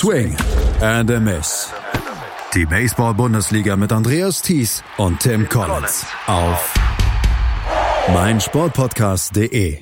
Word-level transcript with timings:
Swing 0.00 0.34
and 0.80 1.10
a 1.10 1.20
Miss. 1.20 1.70
Die 2.54 2.64
Baseball-Bundesliga 2.64 3.76
mit 3.76 3.92
Andreas 3.92 4.40
Thies 4.40 4.82
und 4.96 5.20
Tim 5.20 5.46
Collins 5.46 6.06
auf 6.26 6.72
meinsportpodcast.de. 8.10 9.76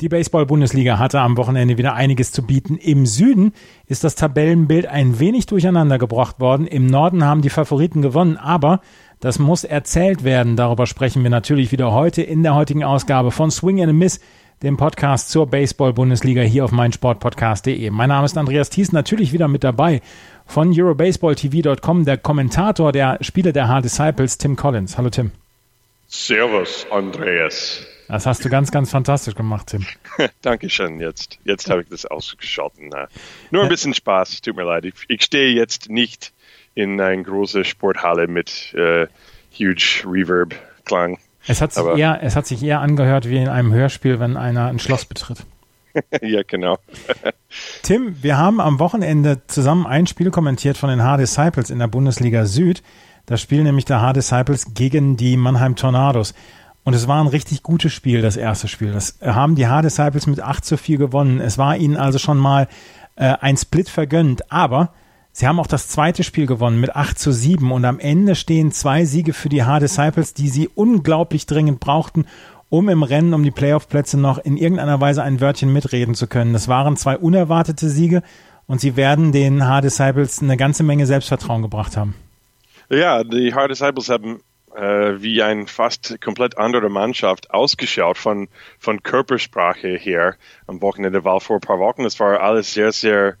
Die 0.00 0.08
Baseball-Bundesliga 0.08 1.00
hatte 1.00 1.18
am 1.18 1.36
Wochenende 1.36 1.76
wieder 1.76 1.94
einiges 1.94 2.30
zu 2.30 2.46
bieten. 2.46 2.76
Im 2.76 3.06
Süden 3.06 3.54
ist 3.86 4.04
das 4.04 4.14
Tabellenbild 4.14 4.86
ein 4.86 5.18
wenig 5.18 5.46
durcheinander 5.46 5.98
gebracht 5.98 6.38
worden. 6.38 6.68
Im 6.68 6.86
Norden 6.86 7.24
haben 7.24 7.42
die 7.42 7.50
Favoriten 7.50 8.02
gewonnen, 8.02 8.36
aber 8.36 8.80
das 9.18 9.40
muss 9.40 9.64
erzählt 9.64 10.22
werden. 10.22 10.54
Darüber 10.54 10.86
sprechen 10.86 11.24
wir 11.24 11.30
natürlich 11.30 11.72
wieder 11.72 11.90
heute 11.90 12.22
in 12.22 12.44
der 12.44 12.54
heutigen 12.54 12.84
Ausgabe 12.84 13.32
von 13.32 13.50
Swing 13.50 13.80
and 13.80 13.90
a 13.90 13.92
Miss 13.92 14.20
dem 14.62 14.76
Podcast 14.76 15.30
zur 15.30 15.46
Baseball-Bundesliga 15.46 16.42
hier 16.42 16.64
auf 16.64 16.72
meinsportpodcast.de. 16.72 17.90
Mein 17.90 18.08
Name 18.08 18.26
ist 18.26 18.36
Andreas 18.36 18.70
Thies, 18.70 18.92
natürlich 18.92 19.32
wieder 19.32 19.48
mit 19.48 19.62
dabei 19.64 20.00
von 20.46 20.72
EuroBaseballTV.com, 20.76 22.04
der 22.04 22.18
Kommentator 22.18 22.92
der 22.92 23.18
Spiele 23.20 23.52
der 23.52 23.68
Hard 23.68 23.84
Disciples, 23.84 24.38
Tim 24.38 24.56
Collins. 24.56 24.98
Hallo 24.98 25.10
Tim. 25.10 25.30
Servus, 26.08 26.86
Andreas. 26.90 27.86
Das 28.08 28.24
hast 28.24 28.44
du 28.44 28.48
ganz, 28.48 28.70
ganz 28.70 28.90
fantastisch 28.90 29.34
gemacht, 29.34 29.68
Tim. 29.68 29.86
Dankeschön, 30.42 30.98
jetzt. 30.98 31.38
Jetzt 31.44 31.68
habe 31.68 31.82
ich 31.82 31.88
das 31.88 32.06
ausgeschalten. 32.06 32.90
Nur 33.50 33.62
ein 33.62 33.68
bisschen 33.68 33.92
Spaß, 33.92 34.40
tut 34.40 34.56
mir 34.56 34.64
leid. 34.64 34.86
Ich, 34.86 34.94
ich 35.08 35.22
stehe 35.22 35.54
jetzt 35.54 35.90
nicht 35.90 36.32
in 36.74 37.00
einer 37.00 37.22
großen 37.22 37.64
Sporthalle 37.64 38.26
mit 38.26 38.72
äh, 38.74 39.06
huge 39.52 40.02
Reverb-Klang. 40.06 41.18
Es 41.46 41.60
hat, 41.60 41.72
sich 41.72 41.84
eher, 41.84 42.22
es 42.22 42.36
hat 42.36 42.46
sich 42.46 42.62
eher 42.62 42.80
angehört 42.80 43.28
wie 43.28 43.38
in 43.38 43.48
einem 43.48 43.72
Hörspiel, 43.72 44.20
wenn 44.20 44.36
einer 44.36 44.66
ein 44.66 44.78
Schloss 44.78 45.04
betritt. 45.04 45.44
ja, 46.22 46.42
genau. 46.46 46.78
Tim, 47.82 48.22
wir 48.22 48.36
haben 48.36 48.60
am 48.60 48.78
Wochenende 48.78 49.42
zusammen 49.46 49.86
ein 49.86 50.06
Spiel 50.06 50.30
kommentiert 50.30 50.76
von 50.76 50.90
den 50.90 51.02
Hard 51.02 51.20
Disciples 51.20 51.70
in 51.70 51.78
der 51.78 51.86
Bundesliga 51.86 52.44
Süd. 52.44 52.82
Das 53.26 53.40
Spiel 53.40 53.62
nämlich 53.62 53.84
der 53.84 54.00
Hard 54.00 54.16
Disciples 54.16 54.74
gegen 54.74 55.16
die 55.16 55.36
Mannheim 55.36 55.76
Tornados. 55.76 56.34
Und 56.84 56.94
es 56.94 57.06
war 57.06 57.22
ein 57.22 57.26
richtig 57.26 57.62
gutes 57.62 57.92
Spiel, 57.92 58.22
das 58.22 58.36
erste 58.36 58.68
Spiel. 58.68 58.92
Das 58.92 59.18
haben 59.22 59.54
die 59.54 59.66
Hard 59.66 59.84
Disciples 59.84 60.26
mit 60.26 60.40
8 60.40 60.64
zu 60.64 60.76
4 60.76 60.98
gewonnen. 60.98 61.40
Es 61.40 61.58
war 61.58 61.76
ihnen 61.76 61.96
also 61.96 62.18
schon 62.18 62.38
mal 62.38 62.68
äh, 63.16 63.34
ein 63.40 63.56
Split 63.56 63.88
vergönnt. 63.88 64.50
Aber 64.50 64.92
Sie 65.38 65.46
haben 65.46 65.60
auch 65.60 65.68
das 65.68 65.86
zweite 65.86 66.24
Spiel 66.24 66.46
gewonnen 66.46 66.80
mit 66.80 66.96
8 66.96 67.16
zu 67.16 67.30
7 67.30 67.70
und 67.70 67.84
am 67.84 68.00
Ende 68.00 68.34
stehen 68.34 68.72
zwei 68.72 69.04
Siege 69.04 69.32
für 69.32 69.48
die 69.48 69.62
Hard 69.62 69.82
Disciples, 69.82 70.34
die 70.34 70.48
sie 70.48 70.68
unglaublich 70.74 71.46
dringend 71.46 71.78
brauchten, 71.78 72.26
um 72.70 72.88
im 72.88 73.04
Rennen 73.04 73.32
um 73.32 73.44
die 73.44 73.52
Playoff-Plätze 73.52 74.18
noch 74.18 74.38
in 74.38 74.56
irgendeiner 74.56 75.00
Weise 75.00 75.22
ein 75.22 75.40
Wörtchen 75.40 75.72
mitreden 75.72 76.16
zu 76.16 76.26
können. 76.26 76.54
Das 76.54 76.66
waren 76.66 76.96
zwei 76.96 77.16
unerwartete 77.16 77.88
Siege 77.88 78.24
und 78.66 78.80
sie 78.80 78.96
werden 78.96 79.30
den 79.30 79.64
Hard 79.64 79.84
Disciples 79.84 80.42
eine 80.42 80.56
ganze 80.56 80.82
Menge 80.82 81.06
Selbstvertrauen 81.06 81.62
gebracht 81.62 81.96
haben. 81.96 82.16
Ja, 82.90 83.22
die 83.22 83.54
Hard 83.54 83.70
Disciples 83.70 84.08
haben 84.08 84.40
äh, 84.74 85.22
wie 85.22 85.40
ein 85.40 85.68
fast 85.68 86.20
komplett 86.20 86.58
andere 86.58 86.88
Mannschaft 86.88 87.52
ausgeschaut 87.52 88.18
von, 88.18 88.48
von 88.80 89.04
Körpersprache 89.04 89.96
her 89.96 90.34
am 90.66 90.82
Wochenende, 90.82 91.22
weil 91.24 91.38
vor 91.38 91.58
ein 91.58 91.60
paar 91.60 91.78
Wochen, 91.78 92.04
es 92.04 92.18
war 92.18 92.40
alles 92.40 92.74
sehr, 92.74 92.90
sehr 92.90 93.36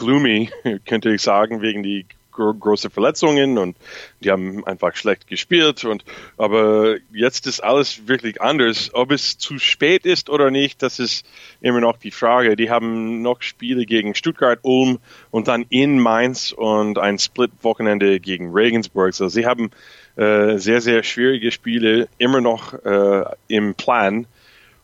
gloomy, 0.00 0.50
könnte 0.86 1.10
ich 1.10 1.22
sagen, 1.22 1.60
wegen 1.60 1.82
die 1.82 2.06
gro 2.32 2.54
große 2.54 2.90
Verletzungen 2.90 3.58
und 3.58 3.76
die 4.20 4.30
haben 4.30 4.64
einfach 4.64 4.94
schlecht 4.96 5.26
gespielt 5.26 5.84
und 5.84 6.04
aber 6.38 6.96
jetzt 7.12 7.46
ist 7.46 7.60
alles 7.60 8.08
wirklich 8.08 8.40
anders. 8.40 8.90
Ob 8.94 9.10
es 9.10 9.36
zu 9.36 9.58
spät 9.58 10.06
ist 10.06 10.30
oder 10.30 10.50
nicht, 10.50 10.82
das 10.82 10.98
ist 11.00 11.26
immer 11.60 11.80
noch 11.80 11.98
die 11.98 12.12
Frage. 12.12 12.56
Die 12.56 12.70
haben 12.70 13.20
noch 13.20 13.42
Spiele 13.42 13.84
gegen 13.84 14.14
Stuttgart, 14.14 14.60
Ulm 14.62 15.00
und 15.30 15.48
dann 15.48 15.66
in 15.68 15.98
Mainz 15.98 16.52
und 16.52 16.98
ein 16.98 17.18
Split-Wochenende 17.18 18.20
gegen 18.20 18.52
Regensburg. 18.52 19.08
Also 19.08 19.28
sie 19.28 19.44
haben 19.44 19.70
äh, 20.16 20.56
sehr, 20.56 20.80
sehr 20.80 21.02
schwierige 21.02 21.50
Spiele 21.50 22.08
immer 22.16 22.40
noch 22.40 22.72
äh, 22.84 23.24
im 23.48 23.74
Plan. 23.74 24.26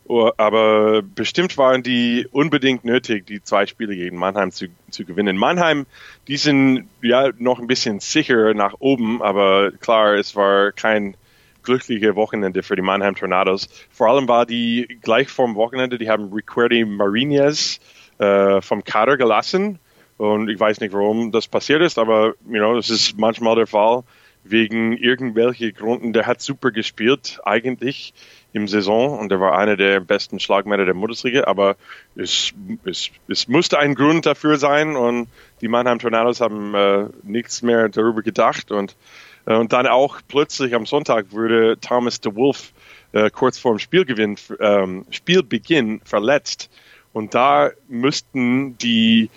Oh, 0.09 0.31
aber 0.37 1.03
bestimmt 1.03 1.59
waren 1.59 1.83
die 1.83 2.29
unbedingt 2.31 2.85
nötig, 2.85 3.27
die 3.27 3.43
zwei 3.43 3.67
Spiele 3.67 3.97
gegen 3.97 4.17
Mannheim 4.17 4.53
zu, 4.53 4.67
zu 4.89 5.05
gewinnen. 5.05 5.37
Mannheim, 5.37 5.87
die 6.29 6.37
sind 6.37 6.89
ja 7.03 7.31
noch 7.39 7.59
ein 7.59 7.67
bisschen 7.67 7.99
sicher 7.99 8.55
nach 8.55 8.75
oben, 8.79 9.21
aber 9.21 9.73
klar, 9.73 10.15
es 10.15 10.37
war 10.37 10.71
kein 10.71 11.17
glückliche 11.65 12.15
Wochenende 12.15 12.63
für 12.63 12.77
die 12.77 12.83
Mannheim 12.83 13.17
Tornados. 13.17 13.69
Vor 13.91 14.09
allem 14.09 14.29
war 14.29 14.47
die 14.47 14.99
gleich 15.03 15.29
vorm 15.29 15.57
Wochenende, 15.57 15.99
die 15.99 16.09
haben 16.09 16.33
Riquerdi 16.33 16.85
Marinez 16.85 17.81
äh, 18.19 18.61
vom 18.61 18.85
Kader 18.85 19.17
gelassen. 19.17 19.81
Und 20.19 20.49
ich 20.49 20.59
weiß 20.59 20.81
nicht, 20.81 20.95
warum 20.95 21.33
das 21.33 21.49
passiert 21.49 21.83
ist, 21.83 21.99
aber 21.99 22.35
you 22.49 22.59
know, 22.59 22.77
das 22.77 22.91
ist 22.91 23.19
manchmal 23.19 23.57
der 23.57 23.67
Fall 23.67 24.05
wegen 24.45 24.97
irgendwelche 24.97 25.73
Gründen. 25.73 26.13
Der 26.13 26.27
hat 26.27 26.41
super 26.41 26.71
gespielt 26.71 27.41
eigentlich 27.45 28.15
im 28.57 28.69
Saison 28.69 29.19
und 29.19 29.31
er 29.31 29.39
war 29.39 29.59
einer 29.59 29.77
der 29.77 30.01
besten 30.01 30.41
Schlagmänner 30.41 30.87
der 30.87 30.95
Bundesliga, 30.95 31.45
aber 31.45 31.77
es, 32.17 32.55
es, 32.85 33.11
es 33.29 33.49
musste 33.49 33.79
ein 33.79 33.95
Grund 33.95 34.25
dafür 34.25 34.57
sein 34.57 34.97
und 34.97 35.29
die 35.61 35.69
Mannheim 35.69 35.99
Tornados 35.99 36.41
haben 36.41 36.75
äh, 36.75 37.05
nichts 37.23 37.61
mehr 37.61 37.91
darüber 37.91 38.23
gedacht 38.23 38.71
und, 38.71 38.97
äh, 39.45 39.55
und 39.55 39.75
dann 39.75 39.87
auch 39.87 40.21
plötzlich 40.27 40.75
am 40.75 40.87
Sonntag 40.87 41.33
wurde 41.33 41.79
Thomas 41.79 42.21
de 42.23 42.35
Wolf 42.35 42.73
äh, 43.13 43.29
kurz 43.29 43.59
vor 43.59 43.75
dem 43.75 43.79
Spielgewinn, 43.79 44.37
ähm, 44.59 45.05
Spielbeginn 45.11 46.01
verletzt 46.05 46.71
und 47.13 47.35
da 47.35 47.71
müssten 47.89 48.79
die 48.79 49.29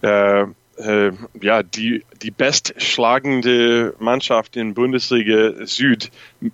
äh, 0.00 0.46
äh, 0.78 1.12
ja, 1.40 1.62
die, 1.62 2.04
die 2.22 2.30
bestschlagende 2.30 3.94
Mannschaft 3.98 4.56
in 4.56 4.74
Bundesliga 4.74 5.66
Süd 5.66 6.10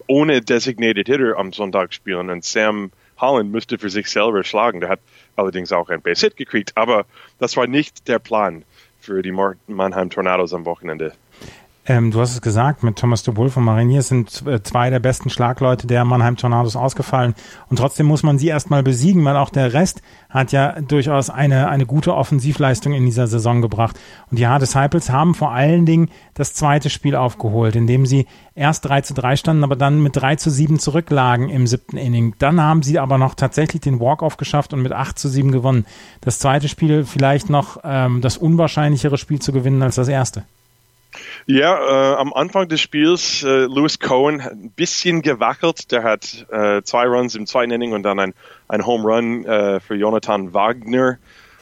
ohne 0.07 0.41
Designated 0.41 1.07
Hitter 1.07 1.37
am 1.37 1.53
Sonntag 1.53 1.95
spielen. 1.95 2.31
Und 2.31 2.45
Sam 2.45 2.91
Holland 3.19 3.51
müsste 3.51 3.79
für 3.79 3.91
sich 3.91 4.09
selber 4.09 4.45
schlagen. 4.45 4.81
Der 4.81 4.91
hat 4.91 5.01
allerdings 5.37 5.73
auch 5.73 5.89
ein 5.89 6.03
Base-Hit 6.03 6.37
gekriegt, 6.37 6.73
aber 6.77 7.07
das 7.39 7.57
war 7.57 7.67
nicht 7.67 8.09
der 8.09 8.19
Plan 8.19 8.65
für 9.01 9.23
die 9.23 9.33
Mannheim 9.67 10.11
Tornados 10.11 10.53
am 10.53 10.65
Wochenende. 10.65 11.13
Ähm, 11.91 12.11
du 12.11 12.21
hast 12.21 12.35
es 12.35 12.43
gesagt, 12.43 12.83
mit 12.83 12.97
Thomas 12.97 13.23
de 13.23 13.35
Wolf 13.37 13.57
und 13.57 13.65
Marinier 13.65 14.03
sind 14.03 14.47
äh, 14.47 14.63
zwei 14.63 14.91
der 14.91 15.01
besten 15.01 15.31
Schlagleute 15.31 15.87
der 15.87 16.05
Mannheim 16.05 16.37
Tornados 16.37 16.77
ausgefallen. 16.77 17.35
Und 17.71 17.79
trotzdem 17.79 18.05
muss 18.05 18.23
man 18.23 18.39
sie 18.39 18.49
erstmal 18.49 18.83
besiegen, 18.83 19.25
weil 19.25 19.39
auch 19.39 19.49
der 19.49 19.73
Rest 19.73 20.03
hat 20.29 20.53
ja 20.53 20.79
durchaus 20.83 21.31
eine, 21.31 21.71
eine 21.71 21.87
gute 21.87 22.15
Offensivleistung 22.15 22.93
in 22.93 23.07
dieser 23.07 23.27
Saison 23.27 23.63
gebracht. 23.63 23.99
Und 24.31 24.39
die 24.39 24.47
Hard 24.47 24.61
Disciples 24.61 25.09
haben 25.09 25.35
vor 25.35 25.53
allen 25.53 25.87
Dingen 25.87 26.11
das 26.35 26.53
zweite 26.53 26.91
Spiel 26.91 27.17
aufgeholt, 27.17 27.75
indem 27.75 28.05
sie 28.05 28.27
erst 28.55 28.85
3 28.85 29.01
zu 29.01 29.15
3 29.15 29.37
standen, 29.37 29.65
aber 29.65 29.77
dann 29.77 30.03
mit 30.03 30.15
3 30.15 30.37
zu 30.37 30.51
7 30.51 30.79
zurücklagen 30.79 31.49
im 31.49 31.67
siebten 31.67 31.97
Inning. 31.97 32.35
Dann 32.39 32.61
haben 32.61 32.83
sie 32.83 32.99
aber 32.99 33.17
noch 33.17 33.35
tatsächlich 33.35 33.81
den 33.81 33.99
Walk-Off 33.99 34.37
geschafft 34.37 34.75
und 34.75 34.83
mit 34.83 34.93
8 34.93 35.19
zu 35.19 35.31
7 35.31 35.53
gewonnen. 35.53 35.87
Das 36.21 36.39
zweite 36.39 36.69
Spiel 36.69 37.07
vielleicht 37.07 37.49
noch 37.49 37.79
ähm, 37.83 38.21
das 38.21 38.37
unwahrscheinlichere 38.37 39.17
Spiel 39.17 39.39
zu 39.39 39.53
gewinnen 39.53 39.81
als 39.83 39.95
das 39.95 40.09
erste. 40.09 40.45
Ja, 41.47 42.13
äh, 42.13 42.17
am 42.17 42.33
Anfang 42.33 42.69
des 42.69 42.81
Spiels 42.81 43.43
äh, 43.43 43.67
Lewis 43.67 43.99
Cohen 43.99 44.45
hat 44.45 44.53
ein 44.53 44.71
bisschen 44.71 45.23
gewackelt. 45.23 45.91
Der 45.93 46.03
hat 46.03 46.47
äh, 46.51 46.83
zwei 46.83 47.07
Runs 47.07 47.35
im 47.35 47.47
zweiten 47.47 47.71
Inning 47.71 47.93
und 47.93 48.03
dann 48.03 48.19
ein, 48.19 48.35
ein 48.69 48.85
Home 48.85 49.05
Run 49.05 49.45
äh, 49.45 49.81
für 49.81 49.95
Jonathan 49.95 50.53
Wagner 50.53 51.19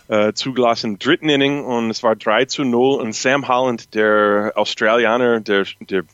äh, 0.08 0.32
zugelassen 0.32 0.92
im 0.92 0.98
dritten 0.98 1.28
Inning 1.28 1.64
und 1.64 1.90
es 1.90 2.02
war 2.02 2.16
3 2.16 2.44
zu 2.46 2.64
0 2.64 3.00
und 3.00 3.14
Sam 3.14 3.48
Holland, 3.48 3.94
der 3.94 4.52
Australianer, 4.54 5.40
der, 5.40 5.66
der 5.80 6.04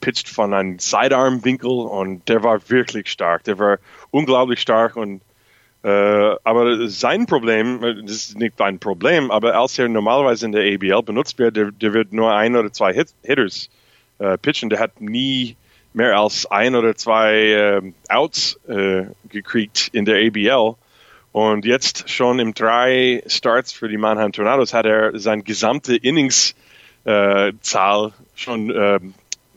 pitcht 0.00 0.28
von 0.28 0.54
einem 0.54 0.78
Sidearm-Winkel 0.78 1.70
und 1.70 2.28
der 2.28 2.42
war 2.42 2.68
wirklich 2.68 3.08
stark. 3.08 3.44
Der 3.44 3.58
war 3.58 3.78
unglaublich 4.10 4.60
stark 4.60 4.96
und 4.96 5.20
äh, 5.82 6.36
aber 6.44 6.88
sein 6.88 7.26
Problem, 7.26 7.82
äh, 7.82 8.02
das 8.02 8.12
ist 8.12 8.38
nicht 8.38 8.60
ein 8.60 8.78
Problem, 8.78 9.30
aber 9.30 9.56
als 9.56 9.78
er 9.78 9.88
normalerweise 9.88 10.46
in 10.46 10.52
der 10.52 10.74
ABL 10.74 11.02
benutzt 11.02 11.38
wird, 11.38 11.56
der, 11.56 11.70
der 11.70 11.94
wird 11.94 12.12
nur 12.12 12.34
ein 12.34 12.54
oder 12.54 12.70
zwei 12.72 12.92
Hit, 12.92 13.14
Hitters 13.22 13.70
äh, 14.18 14.36
pitchen. 14.36 14.68
Der 14.68 14.78
hat 14.78 15.00
nie 15.00 15.56
mehr 15.94 16.18
als 16.18 16.46
ein 16.46 16.74
oder 16.74 16.94
zwei 16.96 17.34
äh, 17.34 17.92
Outs 18.08 18.60
äh, 18.68 19.06
gekriegt 19.28 19.88
in 19.92 20.04
der 20.04 20.26
ABL. 20.26 20.74
Und 21.32 21.64
jetzt 21.64 22.10
schon 22.10 22.40
im 22.40 22.52
drei 22.54 23.22
Starts 23.26 23.72
für 23.72 23.88
die 23.88 23.96
Mannheim 23.96 24.32
Tornados 24.32 24.74
hat 24.74 24.84
er 24.84 25.18
seine 25.18 25.42
gesamte 25.44 25.96
Inningszahl 25.96 27.54
äh, 27.54 28.10
schon, 28.34 28.70
äh, 28.70 29.00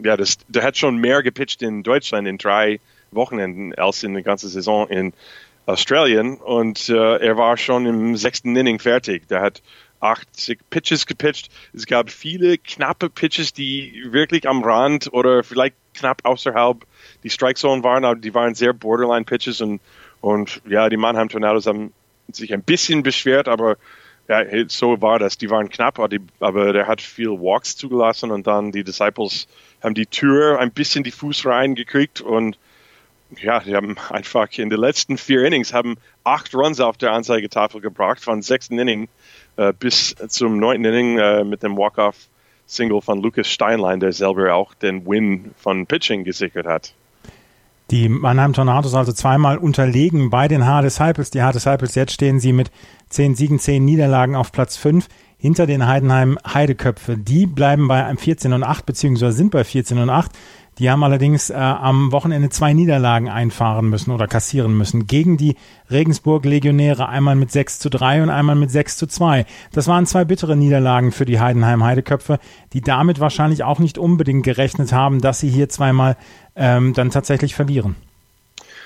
ja, 0.03 0.15
das, 0.15 0.37
der 0.47 0.63
hat 0.63 0.77
schon 0.77 0.97
mehr 0.97 1.21
gepitcht 1.23 1.61
in 1.61 1.83
Deutschland 1.83 2.27
in 2.27 2.37
drei 2.37 2.79
Wochenenden 3.11 3.75
als 3.75 4.03
in 4.03 4.13
der 4.13 4.23
ganzen 4.23 4.49
Saison 4.49 4.87
in 4.87 5.13
Australien 5.65 6.37
und 6.37 6.89
äh, 6.89 7.17
er 7.17 7.37
war 7.37 7.57
schon 7.57 7.85
im 7.85 8.17
sechsten 8.17 8.55
Inning 8.55 8.79
fertig. 8.79 9.27
Der 9.27 9.41
hat 9.41 9.61
80 10.01 10.59
Pitches 10.69 11.05
gepitcht. 11.05 11.49
Es 11.73 11.85
gab 11.85 12.09
viele 12.09 12.57
knappe 12.57 13.09
Pitches, 13.09 13.53
die 13.53 14.07
wirklich 14.09 14.47
am 14.47 14.63
Rand 14.63 15.11
oder 15.13 15.43
vielleicht 15.43 15.75
knapp 15.93 16.21
außerhalb 16.25 16.85
die 17.23 17.29
Strike 17.29 17.55
Zone 17.55 17.83
waren, 17.83 18.03
aber 18.03 18.19
die 18.19 18.33
waren 18.33 18.55
sehr 18.55 18.73
Borderline 18.73 19.23
Pitches 19.23 19.61
und, 19.61 19.79
und 20.19 20.61
ja, 20.67 20.89
die 20.89 20.97
Mannheim 20.97 21.29
Tornados 21.29 21.65
haben 21.65 21.93
sich 22.29 22.53
ein 22.53 22.63
bisschen 22.63 23.03
beschwert, 23.03 23.47
aber 23.47 23.77
ja, 24.27 24.43
so 24.67 25.01
war 25.01 25.19
das. 25.19 25.37
Die 25.37 25.49
waren 25.49 25.69
knapp, 25.69 25.99
aber, 25.99 26.09
die, 26.09 26.19
aber 26.39 26.73
der 26.73 26.87
hat 26.87 27.01
viel 27.01 27.29
Walks 27.29 27.75
zugelassen 27.75 28.31
und 28.31 28.47
dann 28.47 28.71
die 28.71 28.83
Disciples 28.83 29.47
haben 29.81 29.95
die 29.95 30.05
Tür 30.05 30.59
ein 30.59 30.71
bisschen 30.71 31.03
die 31.03 31.11
Fuß 31.11 31.45
reingekriegt 31.45 32.21
und 32.21 32.57
ja, 33.41 33.59
die 33.59 33.75
haben 33.75 33.95
einfach 34.09 34.47
in 34.57 34.69
den 34.69 34.79
letzten 34.79 35.17
vier 35.17 35.45
Innings 35.45 35.73
haben 35.73 35.95
acht 36.23 36.53
Runs 36.53 36.79
auf 36.79 36.97
der 36.97 37.11
Anzeigetafel 37.11 37.81
gebracht, 37.81 38.19
von 38.21 38.41
sechsten 38.41 38.77
Inning 38.79 39.07
äh, 39.57 39.73
bis 39.77 40.15
zum 40.27 40.59
neunten 40.59 40.85
Inning 40.85 41.17
äh, 41.17 41.43
mit 41.43 41.63
dem 41.63 41.77
Walk-Off-Single 41.77 43.01
von 43.01 43.21
Lucas 43.21 43.47
Steinlein, 43.47 43.99
der 43.99 44.13
selber 44.13 44.53
auch 44.53 44.73
den 44.73 45.05
Win 45.05 45.51
von 45.57 45.85
Pitching 45.85 46.23
gesichert 46.23 46.65
hat. 46.65 46.93
Die 47.91 48.09
Mannheim 48.09 48.53
Tornados 48.53 48.95
also 48.95 49.11
zweimal 49.11 49.57
unterlegen 49.57 50.29
bei 50.29 50.47
den 50.47 50.65
Hard 50.65 50.85
Disciples. 50.85 51.31
Die 51.31 51.41
Hard 51.41 51.55
Disciples, 51.55 51.95
jetzt 51.95 52.13
stehen 52.13 52.39
sie 52.39 52.53
mit 52.53 52.71
zehn 53.09 53.35
Siegen, 53.35 53.59
zehn 53.59 53.83
Niederlagen 53.83 54.35
auf 54.35 54.51
Platz 54.51 54.77
fünf 54.77 55.07
hinter 55.37 55.67
den 55.67 55.85
Heidenheim 55.85 56.39
Heideköpfe. 56.47 57.17
Die 57.17 57.45
bleiben 57.45 57.89
bei 57.89 58.05
einem 58.05 58.17
14 58.17 58.53
und 58.53 58.63
8, 58.63 58.85
beziehungsweise 58.85 59.35
sind 59.35 59.51
bei 59.51 59.65
14 59.65 59.97
und 59.97 60.09
8. 60.09 60.31
Die 60.79 60.89
haben 60.89 61.03
allerdings 61.03 61.49
äh, 61.49 61.53
am 61.53 62.11
Wochenende 62.11 62.49
zwei 62.49 62.73
Niederlagen 62.73 63.29
einfahren 63.29 63.89
müssen 63.89 64.11
oder 64.11 64.27
kassieren 64.27 64.77
müssen. 64.77 65.07
Gegen 65.07 65.37
die 65.37 65.55
Regensburg 65.91 66.45
Legionäre 66.45 67.09
einmal 67.09 67.35
mit 67.35 67.51
6 67.51 67.79
zu 67.79 67.89
3 67.89 68.23
und 68.23 68.29
einmal 68.29 68.55
mit 68.55 68.71
6 68.71 68.97
zu 68.97 69.07
2. 69.07 69.45
Das 69.71 69.87
waren 69.87 70.05
zwei 70.05 70.25
bittere 70.25 70.55
Niederlagen 70.55 71.11
für 71.11 71.25
die 71.25 71.39
Heidenheim 71.39 71.83
Heideköpfe, 71.83 72.39
die 72.73 72.81
damit 72.81 73.19
wahrscheinlich 73.19 73.63
auch 73.63 73.79
nicht 73.79 73.97
unbedingt 73.97 74.43
gerechnet 74.43 74.93
haben, 74.93 75.21
dass 75.21 75.39
sie 75.39 75.49
hier 75.49 75.69
zweimal 75.69 76.17
ähm, 76.55 76.93
dann 76.93 77.11
tatsächlich 77.11 77.55
verlieren. 77.55 77.95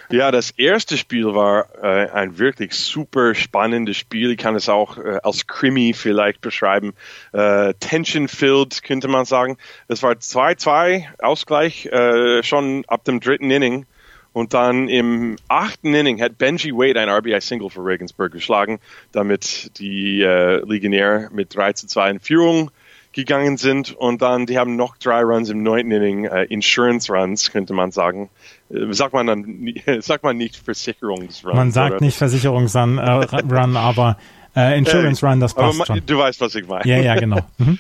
Ja, 0.10 0.32
das 0.32 0.52
erste 0.52 0.96
Spiel 0.96 1.26
war 1.36 1.68
äh, 1.84 2.10
ein 2.10 2.38
wirklich 2.38 2.74
super 2.74 3.36
spannendes 3.36 3.98
Spiel. 3.98 4.32
Ich 4.32 4.38
kann 4.38 4.56
es 4.56 4.70
auch 4.70 4.98
äh, 4.98 5.20
als 5.22 5.48
Krimi 5.48 5.94
vielleicht 5.94 6.40
beschreiben. 6.40 6.94
Äh, 7.34 7.74
Tension-filled 7.74 8.84
könnte 8.84 9.10
man 9.10 9.26
sagen. 9.26 9.58
Es 9.90 10.04
war 10.04 10.14
2-2 10.14 11.20
Ausgleich 11.20 11.88
äh, 11.88 12.42
schon 12.42 12.86
ab 12.88 13.04
dem 13.04 13.20
dritten 13.20 13.52
Inning. 13.52 13.86
Und 14.32 14.54
dann 14.54 14.88
im 14.88 15.36
achten 15.50 15.94
Inning 15.94 16.22
hat 16.22 16.38
Benji 16.38 16.72
Wade 16.72 17.02
ein 17.02 17.10
RBI-Single 17.10 17.70
für 17.70 17.84
Regensburg 17.84 18.32
geschlagen, 18.32 18.80
damit 19.12 19.78
die 19.78 20.22
äh, 20.22 20.64
Legionär 20.66 21.30
mit 21.34 21.54
3 21.54 21.74
zu 21.74 21.88
2 21.88 22.12
in 22.12 22.20
Führung 22.22 22.72
gegangen 23.18 23.58
sind 23.58 23.94
und 23.94 24.22
dann, 24.22 24.46
die 24.46 24.60
haben 24.60 24.76
noch 24.76 24.96
drei 24.96 25.22
Runs 25.22 25.50
im 25.50 25.64
neunten 25.64 25.92
Inning, 25.92 26.26
äh, 26.26 26.44
Insurance 26.44 27.12
Runs, 27.12 27.52
könnte 27.52 27.74
man 27.74 27.92
sagen. 27.92 28.30
Äh, 28.70 28.94
sagt 28.94 29.14
man 29.14 29.28
dann, 29.28 29.74
sagt 30.00 30.24
man 30.24 30.38
nicht 30.38 30.56
Versicherungsrun. 30.56 31.56
Man 31.56 31.72
sagt 31.72 31.96
oder? 31.96 32.06
nicht 32.06 32.18
Versicherungsrun, 32.18 32.98
äh, 32.98 33.02
Run, 33.52 33.78
aber 33.78 34.18
äh, 34.56 34.78
Insurance 34.78 35.26
Run, 35.26 35.40
das 35.40 35.54
passt 35.54 35.80
aber, 35.80 35.86
schon. 35.86 36.06
Du 36.06 36.18
weißt, 36.18 36.42
was 36.42 36.56
ich 36.56 36.68
meine. 36.68 36.86
Ja, 36.86 36.98
ja, 36.98 37.16
genau. 37.16 37.40
Mhm. 37.58 37.80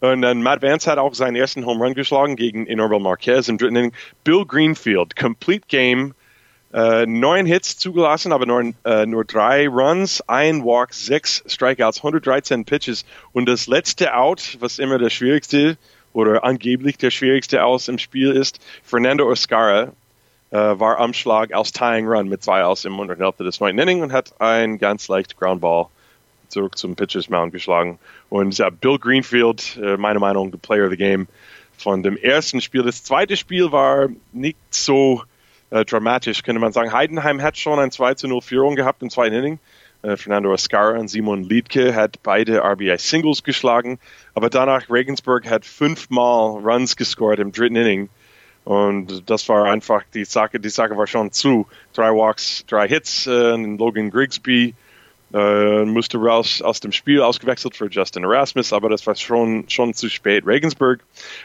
und 0.00 0.22
dann 0.22 0.42
Matt 0.42 0.62
Vance 0.62 0.90
hat 0.90 0.98
auch 0.98 1.14
seinen 1.14 1.36
ersten 1.36 1.64
Home 1.66 1.82
Run 1.82 1.94
geschlagen 1.94 2.36
gegen 2.36 2.66
Inorbel 2.66 3.00
Marquez 3.00 3.48
im 3.48 3.58
dritten 3.58 3.76
Inning. 3.76 3.92
Bill 4.22 4.44
Greenfield, 4.46 5.16
Complete 5.16 5.66
Game, 5.68 6.14
äh, 6.74 7.06
neun 7.06 7.46
Hits 7.46 7.78
zugelassen, 7.78 8.32
aber 8.32 8.46
nur, 8.46 8.74
äh, 8.84 9.06
nur 9.06 9.24
drei 9.24 9.68
Runs, 9.68 10.20
ein 10.26 10.64
Walk, 10.64 10.92
sechs 10.92 11.42
Strikeouts, 11.46 11.98
113 11.98 12.64
Pitches 12.64 13.04
und 13.32 13.46
das 13.46 13.66
letzte 13.66 14.14
Out, 14.14 14.58
was 14.60 14.78
immer 14.78 14.98
der 14.98 15.10
schwierigste 15.10 15.78
oder 16.12 16.44
angeblich 16.44 16.98
der 16.98 17.10
schwierigste 17.10 17.64
Aus 17.64 17.88
im 17.88 17.98
Spiel 17.98 18.32
ist, 18.32 18.58
Fernando 18.82 19.28
Oscara 19.28 19.92
war 20.58 20.98
am 20.98 21.12
Schlag 21.12 21.52
als 21.52 21.72
Tying 21.72 22.06
Run 22.06 22.28
mit 22.28 22.42
zwei 22.42 22.62
Aus 22.62 22.84
im 22.84 22.98
unteren 22.98 23.32
des 23.38 23.60
neunten 23.60 23.78
Inning 23.80 24.02
und 24.02 24.12
hat 24.12 24.40
ein 24.40 24.78
ganz 24.78 25.08
leicht 25.08 25.36
Groundball 25.36 25.86
zurück 26.48 26.78
zum 26.78 26.94
Pitchers 26.94 27.28
Mound 27.28 27.52
geschlagen. 27.52 27.98
Und 28.30 28.56
ja, 28.56 28.70
Bill 28.70 28.98
Greenfield, 28.98 29.78
äh, 29.82 29.96
meiner 29.96 30.20
Meinung, 30.20 30.52
the 30.52 30.58
Player 30.58 30.84
of 30.84 30.90
the 30.90 30.96
Game 30.96 31.26
von 31.76 32.02
dem 32.02 32.16
ersten 32.16 32.60
Spiel. 32.60 32.82
Das 32.82 33.02
zweite 33.02 33.36
Spiel 33.36 33.72
war 33.72 34.08
nicht 34.32 34.56
so 34.70 35.22
äh, 35.70 35.84
dramatisch, 35.84 36.42
könnte 36.42 36.60
man 36.60 36.72
sagen. 36.72 36.92
Heidenheim 36.92 37.42
hat 37.42 37.58
schon 37.58 37.78
ein 37.78 37.90
2 37.90 38.14
zu 38.14 38.28
0 38.28 38.40
Führung 38.40 38.76
gehabt 38.76 39.02
im 39.02 39.10
zweiten 39.10 39.34
Inning. 39.34 39.58
Äh, 40.02 40.16
Fernando 40.16 40.52
Ascara 40.52 40.98
und 40.98 41.08
Simon 41.08 41.42
Liedke 41.42 41.94
hat 41.94 42.22
beide 42.22 42.62
RBI-Singles 42.62 43.42
geschlagen, 43.42 43.98
aber 44.34 44.50
danach 44.50 44.88
Regensburg 44.90 45.48
hat 45.48 45.64
fünfmal 45.64 46.60
Runs 46.62 46.96
gescored 46.96 47.40
im 47.40 47.52
dritten 47.52 47.76
Inning. 47.76 48.08
Und 48.64 49.28
das 49.28 49.48
war 49.48 49.66
einfach 49.66 50.02
die 50.14 50.24
Sache, 50.24 50.58
die 50.58 50.70
Sache 50.70 50.96
war 50.96 51.06
schon 51.06 51.32
zu. 51.32 51.66
Drei 51.92 52.10
Walks, 52.10 52.64
drei 52.66 52.88
Hits, 52.88 53.26
äh, 53.26 53.56
Logan 53.56 54.10
Grigsby 54.10 54.74
äh, 55.34 55.84
musste 55.84 56.18
raus 56.18 56.62
aus 56.62 56.80
dem 56.80 56.92
Spiel 56.92 57.20
ausgewechselt 57.20 57.76
für 57.76 57.88
Justin 57.90 58.24
Erasmus, 58.24 58.72
aber 58.72 58.88
das 58.88 59.06
war 59.06 59.14
schon, 59.16 59.68
schon 59.68 59.92
zu 59.92 60.08
spät. 60.08 60.46
Regensburg. 60.46 61.00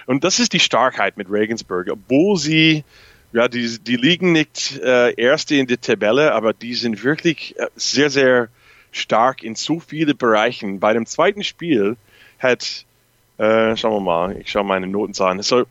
Und 0.05 0.23
das 0.23 0.39
ist 0.39 0.53
die 0.53 0.59
Starkheit 0.59 1.17
mit 1.17 1.29
Regensburg. 1.29 1.89
Obwohl 1.91 2.37
sie 2.37 2.83
ja, 3.31 3.47
die, 3.47 3.77
die 3.79 3.95
liegen 3.95 4.31
nicht 4.31 4.79
äh, 4.79 5.13
erste 5.13 5.55
in 5.55 5.67
der 5.67 5.79
Tabelle, 5.79 6.33
aber 6.33 6.53
die 6.53 6.73
sind 6.73 7.03
wirklich 7.03 7.57
äh, 7.59 7.67
sehr, 7.75 8.09
sehr 8.09 8.49
stark 8.91 9.43
in 9.43 9.55
so 9.55 9.79
vielen 9.79 10.17
Bereichen. 10.17 10.79
Bei 10.79 10.93
dem 10.93 11.05
zweiten 11.05 11.43
Spiel 11.43 11.95
hat, 12.39 12.85
äh, 13.37 13.75
schauen 13.75 13.93
wir 13.93 13.99
mal, 13.99 14.37
ich 14.37 14.49
schaue 14.49 14.63
meine 14.63 14.87
Noten 14.87 15.21
an. 15.21 15.41
So, 15.43 15.65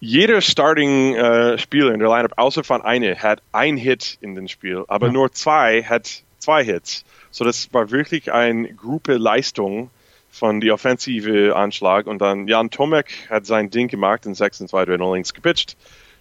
jeder 0.00 0.40
Starting-Spieler 0.40 1.90
äh, 1.90 1.94
in 1.94 2.00
der 2.00 2.08
Lineup, 2.08 2.32
außer 2.36 2.64
von 2.64 2.82
einer, 2.82 3.16
hat 3.16 3.42
ein 3.52 3.76
Hit 3.76 4.18
in 4.20 4.34
dem 4.34 4.48
Spiel, 4.48 4.84
aber 4.88 5.06
ja. 5.06 5.12
nur 5.12 5.32
zwei 5.32 5.82
hat 5.82 6.22
zwei 6.38 6.64
Hits. 6.64 7.04
So, 7.30 7.44
das 7.44 7.72
war 7.72 7.90
wirklich 7.90 8.32
eine 8.32 8.72
Gruppe 8.74 9.16
Leistung 9.16 9.90
von 10.30 10.60
die 10.60 10.70
offensive 10.70 11.56
Anschlag. 11.56 12.06
Und 12.06 12.20
dann 12.20 12.46
Jan 12.46 12.70
Tomek 12.70 13.28
hat 13.30 13.46
sein 13.46 13.70
Ding 13.70 13.88
gemacht 13.88 14.26
in 14.26 14.34
6 14.34 14.62
und 14.62 14.68
2 14.68 14.84
links 14.84 15.32
gepitcht 15.32 15.76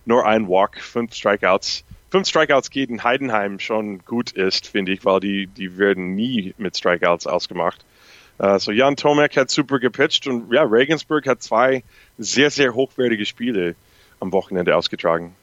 nur 0.06 0.25
ein 0.25 0.48
Walk, 0.48 0.80
fünf 0.80 1.13
Strikeouts. 1.13 1.83
Fünf 2.12 2.27
Strikeouts 2.27 2.69
geht 2.69 2.89
in 2.89 3.04
Heidenheim 3.04 3.60
schon 3.60 4.06
gut 4.06 4.31
ist, 4.31 4.68
finde 4.68 4.94
ich, 4.94 5.04
weil 5.04 5.19
die, 5.19 5.48
die 5.48 5.77
werden 5.77 6.16
nie 6.16 6.54
mit 6.57 6.77
Strikeouts 6.77 7.27
ausgemacht. 7.27 7.83
Uh, 8.38 8.58
so 8.58 8.72
Jan 8.72 8.96
Tomek 8.98 9.38
hat 9.38 9.50
super 9.50 9.80
gepitcht 9.80 10.28
und 10.28 10.52
ja, 10.52 10.64
Regensburg 10.64 11.26
hat 11.28 11.42
zwei 11.42 11.84
sehr, 12.18 12.50
sehr 12.50 12.74
hochwertige 12.74 13.26
Spiele 13.26 13.76
am 14.20 14.32
Wochenende 14.34 14.76
ausgetragen. 14.76 15.36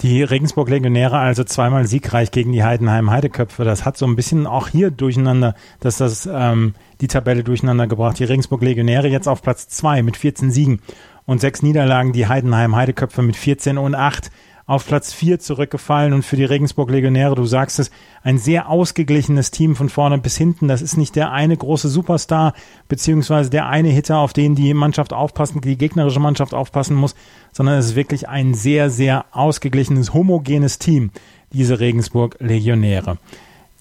Die 0.00 0.22
Regensburg 0.22 0.68
Legionäre 0.68 1.18
also 1.18 1.44
zweimal 1.44 1.86
siegreich 1.86 2.30
gegen 2.30 2.52
die 2.52 2.64
Heidenheim 2.64 3.10
Heideköpfe. 3.10 3.64
Das 3.64 3.84
hat 3.84 3.96
so 3.96 4.06
ein 4.06 4.16
bisschen 4.16 4.46
auch 4.46 4.68
hier 4.68 4.90
durcheinander, 4.90 5.54
dass 5.80 5.98
das 5.98 6.28
ähm, 6.30 6.74
die 7.00 7.06
Tabelle 7.08 7.44
durcheinander 7.44 7.86
gebracht. 7.86 8.18
Die 8.18 8.24
Regensburg 8.24 8.62
Legionäre 8.62 9.08
jetzt 9.08 9.28
auf 9.28 9.40
Platz 9.40 9.68
zwei 9.68 10.02
mit 10.02 10.16
14 10.16 10.50
Siegen 10.50 10.80
und 11.26 11.40
sechs 11.40 11.62
Niederlagen 11.62 12.12
die 12.12 12.26
Heidenheim 12.26 12.76
Heideköpfe 12.76 13.22
mit 13.22 13.36
14 13.36 13.78
und 13.78 13.94
8 13.94 14.30
auf 14.66 14.86
Platz 14.86 15.12
4 15.12 15.38
zurückgefallen 15.40 16.12
und 16.12 16.24
für 16.24 16.36
die 16.36 16.44
Regensburg 16.44 16.90
Legionäre, 16.90 17.34
du 17.34 17.44
sagst 17.44 17.78
es, 17.78 17.90
ein 18.22 18.38
sehr 18.38 18.70
ausgeglichenes 18.70 19.50
Team 19.50 19.76
von 19.76 19.88
vorne 19.88 20.18
bis 20.18 20.36
hinten. 20.36 20.68
Das 20.68 20.80
ist 20.80 20.96
nicht 20.96 21.16
der 21.16 21.32
eine 21.32 21.56
große 21.56 21.88
Superstar, 21.88 22.54
beziehungsweise 22.88 23.50
der 23.50 23.68
eine 23.68 23.88
Hitter, 23.88 24.18
auf 24.18 24.32
den 24.32 24.54
die 24.54 24.72
Mannschaft 24.72 25.12
aufpassen, 25.12 25.60
die 25.60 25.76
gegnerische 25.76 26.20
Mannschaft 26.20 26.54
aufpassen 26.54 26.96
muss, 26.96 27.14
sondern 27.52 27.78
es 27.78 27.86
ist 27.86 27.96
wirklich 27.96 28.28
ein 28.28 28.54
sehr, 28.54 28.88
sehr 28.88 29.26
ausgeglichenes, 29.32 30.14
homogenes 30.14 30.78
Team, 30.78 31.10
diese 31.52 31.80
Regensburg 31.80 32.36
Legionäre. 32.40 33.18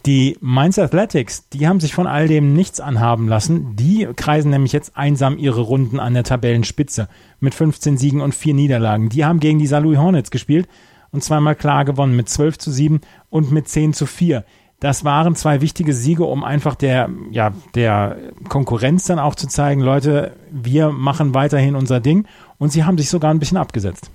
Die 0.06 0.38
Mainz 0.42 0.78
Athletics, 0.80 1.48
die 1.48 1.66
haben 1.66 1.80
sich 1.80 1.94
von 1.94 2.08
all 2.08 2.28
dem 2.28 2.54
nichts 2.54 2.82
anhaben 2.82 3.30
lassen. 3.30 3.78
Die 3.78 4.06
kreisen 4.18 4.52
nämlich 4.52 4.74
jetzt 4.74 4.98
einsam 4.98 5.38
ihre 5.38 5.62
Runden 5.62 5.98
an 5.98 6.14
der 6.14 6.26
Tabellenspitze 6.26 7.08
mit 7.40 7.56
15 7.56 7.98
Siegen 7.98 8.20
und 8.20 8.36
4 8.36 8.54
Niederlagen. 8.54 9.08
Die 9.08 9.24
haben 9.24 9.40
gegen 9.40 9.60
die 9.60 9.68
St. 9.68 9.80
Louis 9.80 9.98
Hornets 9.98 10.30
gespielt 10.30 10.68
und 11.12 11.24
zweimal 11.24 11.56
klar 11.56 11.86
gewonnen 11.86 12.18
mit 12.18 12.28
12 12.28 12.58
zu 12.58 12.70
7 12.70 13.00
und 13.30 13.54
mit 13.54 13.70
10 13.70 13.94
zu 13.94 14.06
4. 14.06 14.44
Das 14.82 15.06
waren 15.06 15.38
zwei 15.38 15.62
wichtige 15.62 15.94
Siege, 15.94 16.26
um 16.26 16.44
einfach 16.44 16.76
der, 16.76 17.10
ja, 17.32 17.54
der 17.74 18.18
Konkurrenz 18.50 19.06
dann 19.06 19.20
auch 19.20 19.36
zu 19.36 19.48
zeigen, 19.48 19.80
Leute, 19.80 20.34
wir 20.52 20.92
machen 20.92 21.34
weiterhin 21.34 21.76
unser 21.76 22.02
Ding 22.02 22.28
und 22.58 22.74
sie 22.74 22.84
haben 22.84 22.98
sich 22.98 23.10
sogar 23.10 23.34
ein 23.34 23.40
bisschen 23.40 23.58
abgesetzt. 23.58 24.12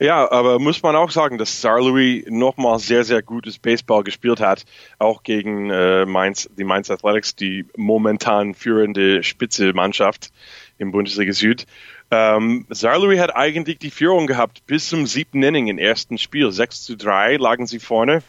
Ja, 0.00 0.30
aber 0.30 0.58
muss 0.58 0.82
man 0.82 0.96
auch 0.96 1.10
sagen, 1.10 1.38
dass 1.38 1.60
Sarlouis 1.60 2.24
nochmal 2.28 2.78
sehr, 2.78 3.04
sehr 3.04 3.22
gutes 3.22 3.58
Baseball 3.58 4.04
gespielt 4.04 4.40
hat, 4.40 4.64
auch 4.98 5.22
gegen 5.22 5.70
äh, 5.70 6.06
Mainz, 6.06 6.48
die 6.56 6.64
Mainz 6.64 6.90
Athletics, 6.90 7.34
die 7.34 7.66
momentan 7.76 8.54
führende 8.54 9.22
Spitze-Mannschaft 9.22 10.30
im 10.78 10.92
Bundesliga 10.92 11.32
Süd. 11.32 11.66
Ähm, 12.10 12.66
Sarlouis 12.70 13.20
hat 13.20 13.36
eigentlich 13.36 13.78
die 13.78 13.90
Führung 13.90 14.26
gehabt 14.26 14.66
bis 14.66 14.88
zum 14.88 15.06
siebten 15.06 15.42
Inning 15.42 15.68
im 15.68 15.78
ersten 15.78 16.16
Spiel. 16.16 16.50
6 16.50 16.84
zu 16.84 16.96
3 16.96 17.36
lagen 17.36 17.66
sie 17.66 17.80
vorne. 17.80 18.22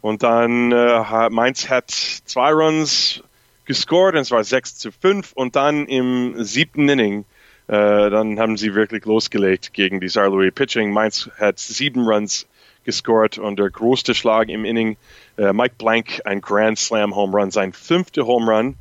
Und 0.00 0.22
dann 0.22 0.70
äh, 0.70 1.30
Mainz 1.30 1.68
hat 1.68 1.90
zwei 1.90 2.52
Runs 2.52 3.22
gescored, 3.64 4.14
und 4.14 4.24
zwar 4.24 4.44
6 4.44 4.76
zu 4.76 4.92
5. 4.92 5.32
Und 5.32 5.56
dann 5.56 5.86
im 5.86 6.44
siebten 6.44 6.88
Inning 6.88 7.24
äh, 7.68 8.10
dann 8.10 8.38
haben 8.38 8.56
sie 8.56 8.74
wirklich 8.74 9.04
losgelegt 9.04 9.72
gegen 9.72 10.00
die 10.00 10.08
Saarlouis 10.08 10.52
Pitching. 10.54 10.92
Mainz 10.92 11.30
hat 11.38 11.58
sieben 11.58 12.06
Runs 12.08 12.46
gescored 12.84 13.38
und 13.38 13.58
der 13.58 13.70
größte 13.70 14.14
Schlag 14.14 14.48
im 14.48 14.64
Inning, 14.64 14.96
äh, 15.36 15.52
Mike 15.52 15.74
Blank, 15.76 16.22
ein 16.24 16.40
Grand 16.40 16.78
Slam 16.78 17.14
Home 17.16 17.36
Run, 17.36 17.50
sein 17.50 17.72
fünfter 17.72 18.26
Home 18.26 18.50
Run. 18.50 18.76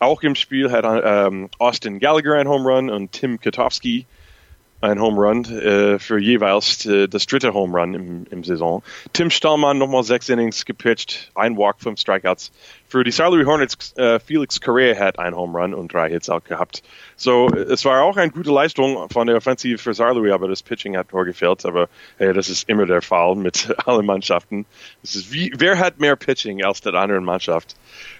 Auch 0.00 0.22
im 0.22 0.34
Spiel 0.34 0.72
hat 0.72 0.84
ähm, 0.84 1.48
Austin 1.58 2.00
Gallagher 2.00 2.34
ein 2.34 2.48
Home 2.48 2.68
Run 2.68 2.90
und 2.90 3.12
Tim 3.12 3.40
Katowski 3.40 4.06
ein 4.84 5.00
Home 5.00 5.20
Run 5.20 5.44
äh, 5.44 5.98
für 5.98 6.18
jeweils 6.18 6.84
äh, 6.86 7.08
das 7.08 7.26
dritte 7.26 7.54
Home 7.54 7.76
Run 7.78 7.94
im, 7.94 8.26
im 8.30 8.44
Saison. 8.44 8.82
Tim 9.12 9.30
Stallmann 9.30 9.78
nochmal 9.78 10.04
sechs 10.04 10.28
Innings 10.28 10.64
gepitcht, 10.64 11.30
ein 11.34 11.56
Walk, 11.56 11.76
fünf 11.80 11.98
Strikeouts. 12.00 12.52
Für 12.86 13.02
die. 13.02 13.10
Louis 13.10 13.46
Hornets, 13.46 13.96
äh, 13.96 14.20
Felix 14.20 14.60
Correa 14.60 14.96
hat 14.96 15.18
ein 15.18 15.34
Home 15.34 15.58
Run 15.58 15.74
und 15.74 15.92
drei 15.92 16.10
Hits 16.10 16.28
auch 16.28 16.44
gehabt. 16.44 16.82
So, 17.16 17.48
es 17.48 17.84
war 17.84 18.02
auch 18.02 18.16
eine 18.16 18.30
gute 18.30 18.52
Leistung 18.52 19.08
von 19.08 19.26
der 19.26 19.36
Offensive 19.36 19.78
für. 19.78 20.12
Louis, 20.12 20.32
aber 20.32 20.48
das 20.48 20.62
Pitching 20.62 20.96
hat 20.96 21.12
nur 21.12 21.24
gefehlt. 21.24 21.64
Aber 21.64 21.88
hey, 22.18 22.32
das 22.32 22.48
ist 22.48 22.68
immer 22.68 22.86
der 22.86 23.02
Fall 23.02 23.34
mit 23.34 23.74
allen 23.86 24.06
Mannschaften. 24.06 24.66
Das 25.02 25.16
ist 25.16 25.32
wie, 25.32 25.52
wer 25.56 25.78
hat 25.78 25.98
mehr 25.98 26.14
Pitching 26.14 26.62
als 26.62 26.82
der 26.82 26.94
anderen 26.94 27.24
Mannschaft? 27.24 27.74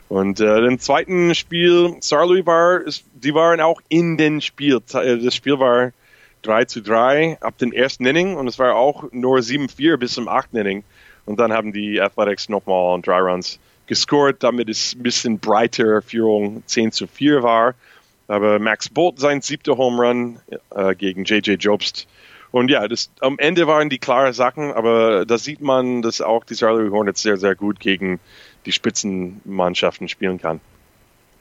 Und 0.09 0.40
äh, 0.40 0.59
im 0.64 0.78
zweiten 0.78 1.35
Spiel. 1.35 1.97
Louis 2.11 2.47
war, 2.47 2.80
die 3.14 3.35
waren 3.35 3.61
auch 3.61 3.80
in 3.88 4.16
den 4.16 4.40
Spiel. 4.40 4.80
Das 4.87 5.35
Spiel 5.35 5.59
war 5.59 5.92
3 6.44 6.64
zu 6.66 6.80
3 6.80 7.38
ab 7.40 7.58
dem 7.58 7.72
ersten 7.72 8.06
Inning 8.06 8.36
und 8.36 8.46
es 8.46 8.58
war 8.58 8.76
auch 8.76 9.04
nur 9.12 9.38
7-4 9.38 9.96
bis 9.96 10.12
zum 10.14 10.28
achten 10.28 10.56
Inning. 10.56 10.84
Und 11.26 11.40
dann 11.40 11.52
haben 11.52 11.72
die 11.72 12.00
Athletics 12.00 12.48
nochmal 12.48 13.00
drei 13.00 13.18
Runs 13.18 13.58
gescored, 13.86 14.42
damit 14.42 14.68
es 14.68 14.94
ein 14.94 15.02
bisschen 15.02 15.38
breiter 15.38 16.02
Führung 16.02 16.62
10 16.66 16.92
zu 16.92 17.06
4 17.06 17.42
war. 17.42 17.74
Aber 18.28 18.58
Max 18.58 18.88
Bolt 18.88 19.18
sein 19.18 19.42
siebter 19.42 19.76
Home 19.76 20.02
Run 20.02 20.40
äh, 20.74 20.94
gegen 20.94 21.24
JJ 21.24 21.52
Jobst. 21.52 22.06
Und 22.50 22.70
ja, 22.70 22.86
das, 22.86 23.10
am 23.20 23.38
Ende 23.38 23.66
waren 23.66 23.90
die 23.90 23.98
klare 23.98 24.32
Sachen, 24.32 24.72
aber 24.72 25.26
da 25.26 25.38
sieht 25.38 25.60
man, 25.60 26.02
dass 26.02 26.20
auch 26.20 26.44
die 26.44 26.54
Charlie 26.54 26.90
Hornets 26.90 27.22
sehr, 27.22 27.36
sehr 27.36 27.56
gut 27.56 27.80
gegen 27.80 28.20
die 28.64 28.72
Spitzenmannschaften 28.72 30.08
spielen 30.08 30.40
kann. 30.40 30.60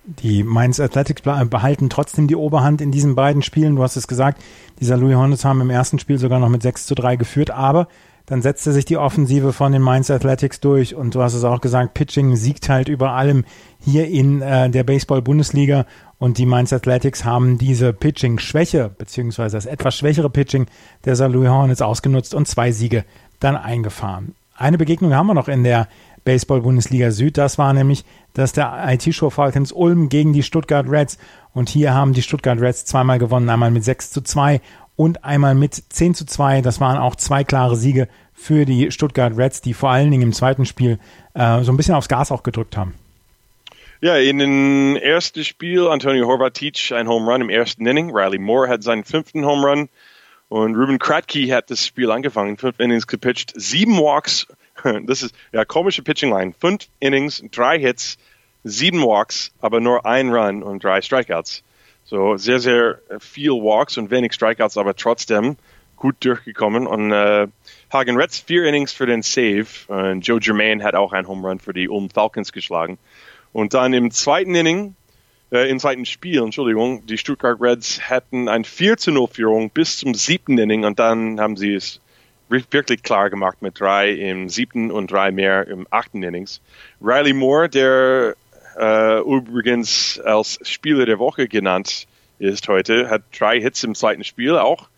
Die 0.06 0.44
Mainz 0.44 0.82
Athletics 0.82 1.22
behalten 1.22 1.90
trotzdem 1.90 2.28
die 2.28 2.36
Oberhand 2.36 2.82
in 2.82 2.92
diesen 2.92 3.16
beiden 3.16 3.42
Spielen. 3.42 3.78
Du 3.78 3.84
hast 3.84 3.96
es 3.96 4.08
gesagt, 4.08 4.42
dieser 4.82 4.98
Louis 4.98 5.16
Hornets 5.16 5.46
haben 5.46 5.62
im 5.62 5.70
ersten 5.70 5.98
Spiel 5.98 6.18
sogar 6.18 6.40
noch 6.40 6.50
mit 6.50 6.62
6 6.62 6.88
zu 6.88 6.96
3 6.96 7.16
geführt, 7.16 7.52
aber 7.52 7.88
dann 8.26 8.42
setzte 8.42 8.74
sich 8.74 8.84
die 8.84 8.98
Offensive 8.98 9.54
von 9.54 9.72
den 9.72 9.82
Mainz 9.82 10.10
Athletics 10.10 10.60
durch 10.60 10.96
und 10.96 11.16
du 11.16 11.22
hast 11.22 11.34
es 11.34 11.44
auch 11.44 11.62
gesagt, 11.62 11.94
Pitching 11.94 12.36
siegt 12.36 12.68
halt 12.70 12.90
über 12.90 13.12
allem 13.12 13.46
hier 13.80 14.08
in 14.08 14.42
äh, 14.42 14.70
der 14.70 14.84
Baseball-Bundesliga 14.84 15.86
und 16.20 16.38
die 16.38 16.46
Mainz 16.46 16.74
Athletics 16.74 17.24
haben 17.24 17.58
diese 17.58 17.94
Pitching-Schwäche, 17.94 18.92
beziehungsweise 18.98 19.58
das 19.58 19.66
etwas 19.66 19.98
schwächere 19.98 20.30
Pitching 20.30 20.68
der 21.06 21.16
St. 21.16 21.30
Louis 21.30 21.50
Hornets 21.50 21.82
ausgenutzt 21.82 22.34
und 22.34 22.48
zwei 22.48 22.72
Siege 22.72 23.06
dann 23.40 23.58
eingefahren. 23.58 24.36
Eine 24.56 24.78
Begegnung 24.78 25.14
haben 25.14 25.28
wir 25.28 25.34
noch 25.34 25.48
in 25.48 25.64
der 25.64 25.88
Baseball-Bundesliga 26.24 27.12
Süd. 27.12 27.38
Das 27.38 27.58
war 27.58 27.74
nämlich 27.74 28.06
das 28.34 28.54
der 28.54 28.84
IT-Show 28.88 29.30
Falcons 29.30 29.72
Ulm 29.72 30.10
gegen 30.10 30.34
die 30.34 30.44
Stuttgart 30.44 30.88
Reds. 30.90 31.18
Und 31.54 31.70
hier 31.70 31.94
haben 31.94 32.14
die 32.14 32.22
Stuttgart 32.22 32.60
Reds 32.60 32.86
zweimal 32.86 33.20
gewonnen, 33.20 33.50
einmal 33.50 33.72
mit 33.72 33.84
6 33.84 34.12
zu 34.12 34.22
2 34.22 34.62
und 34.96 35.24
einmal 35.24 35.56
mit 35.56 35.76
10 35.76 36.16
zu 36.16 36.26
2. 36.26 36.62
Das 36.62 36.80
waren 36.80 36.98
auch 36.98 37.16
zwei 37.16 37.44
klare 37.44 37.76
Siege 37.76 38.08
für 38.34 38.66
die 38.66 38.92
Stuttgart 38.92 39.38
Reds, 39.38 39.62
die 39.62 39.74
vor 39.74 39.90
allen 39.90 40.12
Dingen 40.12 40.24
im 40.24 40.34
zweiten 40.34 40.66
Spiel 40.66 41.00
äh, 41.34 41.62
so 41.62 41.72
ein 41.72 41.78
bisschen 41.78 41.96
aufs 41.96 42.10
Gas 42.10 42.32
auch 42.32 42.44
gedrückt 42.44 42.78
haben. 42.78 42.96
Ja, 44.02 44.18
in 44.18 44.40
dem 44.40 44.98
ersten 44.98 45.46
Spiel 45.46 45.88
Antonio 45.88 46.28
Horvatic 46.28 46.92
ein 46.92 47.08
Home 47.08 47.32
Run 47.32 47.42
im 47.42 47.50
ersten 47.50 47.86
Inning. 47.86 48.12
Riley 48.14 48.38
Moore 48.38 48.68
hat 48.68 48.84
seinen 48.84 49.06
fünften 49.06 49.46
Home 49.46 49.66
Run. 49.66 49.90
Und 50.54 50.76
Ruben 50.76 51.00
Kratky 51.00 51.48
hat 51.48 51.72
das 51.72 51.84
Spiel 51.84 52.12
angefangen, 52.12 52.58
fünf 52.58 52.80
Innings 52.80 53.08
gepitcht, 53.08 53.54
sieben 53.56 53.98
Walks 53.98 54.46
das 55.06 55.24
ist 55.24 55.36
ja 55.52 55.66
komische 55.66 56.04
Pitching 56.04 56.32
Line. 56.32 56.54
Fünf 56.60 56.88
Innings, 57.00 57.44
drei 57.52 57.80
Hits, 57.80 58.18
sieben 58.64 59.02
Walks, 59.02 59.52
aber 59.62 59.80
nur 59.80 60.06
ein 60.06 60.30
Run 60.34 60.64
und 60.64 60.84
drei 60.84 61.02
Strikeouts. 61.02 61.64
So 62.06 62.38
sehr, 62.38 62.60
sehr 62.60 63.00
viel 63.20 63.52
Walks 63.52 63.98
und 63.98 64.12
wenig 64.12 64.34
Strikeouts, 64.34 64.78
aber 64.78 64.96
trotzdem 64.96 65.58
gut 65.96 66.16
durchgekommen. 66.20 66.86
Und 66.86 67.12
äh, 67.12 67.48
Hagen 67.92 68.18
Retz 68.18 68.40
vier 68.40 68.66
Innings 68.66 68.92
für 68.92 69.06
den 69.06 69.22
Save. 69.22 69.66
Und 69.88 70.22
Joe 70.22 70.40
Germain 70.40 70.84
hat 70.84 70.96
auch 70.96 71.14
einen 71.14 71.28
Home 71.28 71.48
Run 71.48 71.60
für 71.60 71.74
die 71.74 71.90
Ulm 71.90 72.10
Falcons 72.10 72.52
geschlagen. 72.52 72.98
Und 73.54 73.74
dann 73.74 73.94
im 73.94 74.12
zweiten 74.12 74.54
Inning, 74.56 74.96
äh, 75.54 75.70
im 75.70 75.80
zweiten 75.80 76.06
Spiel, 76.06 76.42
Entschuldigung, 76.42 77.06
die 77.06 77.18
Stuttgart 77.18 77.62
Reds 77.62 78.10
hatten 78.10 78.50
ein 78.50 78.66
4 78.66 78.98
zu 78.98 79.12
0 79.12 79.28
Führung 79.28 79.70
bis 79.70 80.00
zum 80.00 80.16
siebten 80.16 80.58
Inning 80.58 80.84
und 80.84 81.00
dann 81.00 81.40
haben 81.40 81.56
sie 81.56 81.76
es 81.76 82.02
wirklich 82.50 83.04
klar 83.04 83.30
gemacht 83.30 83.62
mit 83.62 83.80
drei 83.80 84.12
im 84.12 84.50
siebten 84.50 84.92
und 84.92 85.12
drei 85.12 85.32
mehr 85.32 85.68
im 85.68 85.88
achten 85.90 86.24
Innings. 86.24 86.60
Riley 87.02 87.34
Moore, 87.34 87.70
der 87.70 88.36
äh, 88.78 89.20
übrigens 89.22 90.20
als 90.20 90.60
Spieler 90.64 91.06
der 91.06 91.20
Woche 91.20 91.48
genannt 91.48 92.08
ist 92.40 92.68
heute, 92.68 93.10
hat 93.10 93.24
drei 93.38 93.62
Hits 93.62 93.84
im 93.84 93.96
zweiten 93.96 94.24
Spiel 94.24 94.58
auch. 94.58 94.90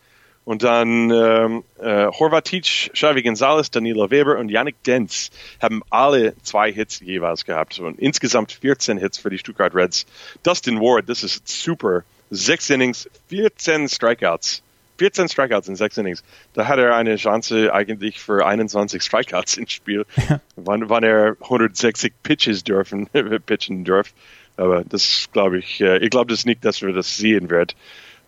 Und 0.46 0.62
dann 0.62 1.10
ähm, 1.10 1.64
äh, 1.80 2.06
Horvatic, 2.06 2.92
Xavi 2.94 3.24
Gonzalez, 3.24 3.72
Danilo 3.72 4.12
Weber 4.12 4.38
und 4.38 4.50
Yannick 4.50 4.82
Denz 4.84 5.32
haben 5.60 5.82
alle 5.90 6.36
zwei 6.44 6.72
Hits 6.72 7.00
jeweils 7.00 7.46
gehabt. 7.46 7.80
Und 7.80 8.00
insgesamt 8.00 8.52
14 8.52 9.00
Hits 9.00 9.18
für 9.18 9.32
die 9.32 9.40
Stuttgart 9.40 9.74
Reds. 9.74 10.06
Dustin 10.44 10.80
Ward, 10.80 11.10
das 11.10 11.24
ist 11.24 11.48
super. 11.48 12.04
Sechs 12.30 12.70
Innings, 12.70 13.10
14 13.30 13.90
Strikeouts. 13.90 14.62
14 14.98 15.28
Strikeouts 15.28 15.68
in 15.68 15.76
sechs 15.76 15.98
Innings. 15.98 16.24
Da 16.54 16.68
hat 16.68 16.80
er 16.80 16.96
eine 16.96 17.16
Chance 17.18 17.74
eigentlich 17.74 18.20
für 18.20 18.46
21 18.46 19.02
Strikeouts 19.02 19.58
im 19.58 19.68
Spiel, 19.68 20.06
ja. 20.30 20.40
wann, 20.56 20.90
wann 20.90 21.04
er 21.04 21.36
160 21.42 22.14
Pitches 22.24 22.64
dürfen, 22.64 23.08
pitchen 23.46 23.84
dürft. 23.84 24.14
Aber 24.58 24.84
das 24.84 25.28
glaube 25.34 25.58
ich, 25.58 25.82
äh, 25.82 25.98
ich 25.98 26.12
glaube 26.12 26.32
das 26.32 26.46
nicht, 26.46 26.64
dass 26.64 26.82
wir 26.82 26.94
das 26.94 27.18
sehen 27.18 27.50
werden. 27.50 27.76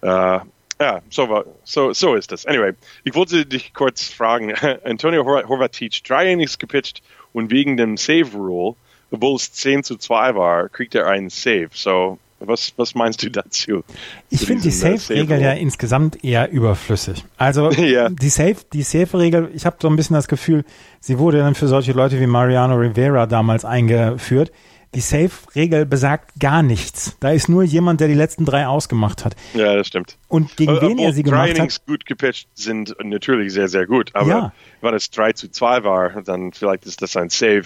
Uh, 0.03 0.41
ja, 0.79 1.01
so, 1.10 1.43
so, 1.63 1.93
so 1.93 2.15
ist 2.15 2.31
das. 2.31 2.46
Anyway, 2.46 2.74
ich 3.03 3.15
wollte 3.15 3.46
dich 3.46 3.74
kurz 3.74 4.03
fragen. 4.03 4.53
Antonio 4.84 5.25
Horvatic, 5.25 6.03
drei 6.03 6.31
Innings 6.31 6.60
gepitcht 6.60 7.01
und 7.34 7.51
wegen 7.51 7.77
dem 7.77 7.98
Save 7.98 8.31
Rule, 8.34 8.75
obwohl 9.12 9.36
es 9.36 9.51
10 9.53 9.84
zu 9.84 9.98
2 9.98 10.36
war, 10.36 10.69
kriegt 10.69 10.96
er 10.96 11.07
einen 11.07 11.29
Save. 11.29 11.69
So, 11.72 12.19
was, 12.39 12.74
was 12.77 12.93
meinst 12.93 13.24
du 13.24 13.31
dazu? 13.31 13.84
Ich 14.29 14.46
finde 14.46 14.63
die 14.63 14.72
Safe-Regel 14.72 15.41
ja 15.41 15.53
insgesamt 15.53 16.24
eher 16.24 16.51
überflüssig. 16.51 17.25
Also 17.38 17.72
ja. 17.72 18.10
die 18.10 18.29
Safe, 18.29 18.57
die 18.72 18.84
Safe-Regel, 18.84 19.50
ich 19.53 19.65
habe 19.65 19.77
so 19.81 19.88
ein 19.88 19.96
bisschen 19.96 20.15
das 20.15 20.27
Gefühl, 20.27 20.63
sie 21.00 21.17
wurde 21.17 21.39
dann 21.39 21.55
für 21.55 21.67
solche 21.67 21.93
Leute 21.93 22.19
wie 22.19 22.27
Mariano 22.27 22.75
Rivera 22.75 23.25
damals 23.25 23.65
eingeführt. 23.65 24.51
Die 24.96 25.01
Safe-Regel 25.01 25.86
besagt 25.86 26.39
gar 26.39 26.63
nichts. 26.63 27.17
Da 27.20 27.32
ist 27.32 27.50
nur 27.50 27.63
jemand, 27.63 28.00
der 28.00 28.08
die 28.08 28.13
letzten 28.13 28.46
drei 28.46 28.67
ausgemacht 28.67 29.25
hat. 29.25 29.36
Ja, 29.53 29.75
das 29.75 29.88
stimmt. 29.88 30.17
Und 30.27 30.56
gegen 30.56 30.82
wen 30.82 30.98
er 30.98 31.13
sie 31.13 31.24
gemacht 31.24 31.51
Trainings 31.51 31.75
hat. 31.75 31.86
gut 31.86 32.06
gepatcht 32.06 32.48
sind 32.56 32.96
natürlich 33.03 33.53
sehr, 33.53 33.67
sehr 33.67 33.86
gut. 33.86 34.12
Aber 34.13 34.29
ja. 34.29 34.53
wenn 34.82 34.94
es 34.94 35.10
3 35.12 35.34
zu 35.34 35.51
2 35.51 35.84
war, 35.84 36.22
dann 36.22 36.53
vielleicht 36.53 36.86
ist 36.86 37.01
das 37.01 37.15
ein 37.17 37.29
Save. 37.29 37.65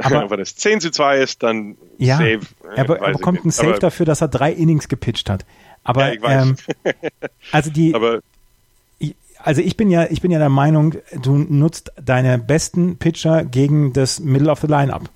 Aber 0.00 0.30
wenn 0.30 0.40
es 0.40 0.56
10 0.56 0.80
zu 0.80 0.90
2 0.90 1.18
ist, 1.18 1.42
dann 1.42 1.76
ja, 1.96 2.18
Save. 2.18 2.40
Er, 2.74 2.88
er 2.88 3.12
bekommt 3.12 3.42
einen 3.42 3.50
Save 3.50 3.68
aber, 3.70 3.78
dafür, 3.78 4.06
dass 4.06 4.20
er 4.20 4.28
drei 4.28 4.52
Innings 4.52 4.88
gepitcht 4.88 5.30
hat. 5.30 5.46
Aber 5.84 6.12
ja, 6.12 6.42
ähm, 6.42 6.56
also 7.52 7.70
die 7.70 7.94
aber, 7.94 8.20
also 9.42 9.62
ich 9.62 9.76
bin 9.76 9.90
ja, 9.90 10.06
ich 10.10 10.20
bin 10.20 10.30
ja 10.30 10.38
der 10.38 10.48
Meinung, 10.48 10.96
du 11.22 11.38
nutzt 11.38 11.92
deine 12.02 12.38
besten 12.38 12.98
Pitcher 12.98 13.44
gegen 13.44 13.92
das 13.92 14.20
Middle 14.20 14.50
of 14.50 14.60
the 14.60 14.66
Lineup. 14.66 15.08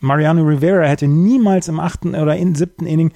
Mariano 0.00 0.42
Rivera 0.42 0.84
hätte 0.84 1.06
niemals 1.06 1.68
im 1.68 1.78
achten 1.78 2.14
oder 2.14 2.36
in 2.36 2.54
siebten 2.54 2.86
Inning 2.86 3.12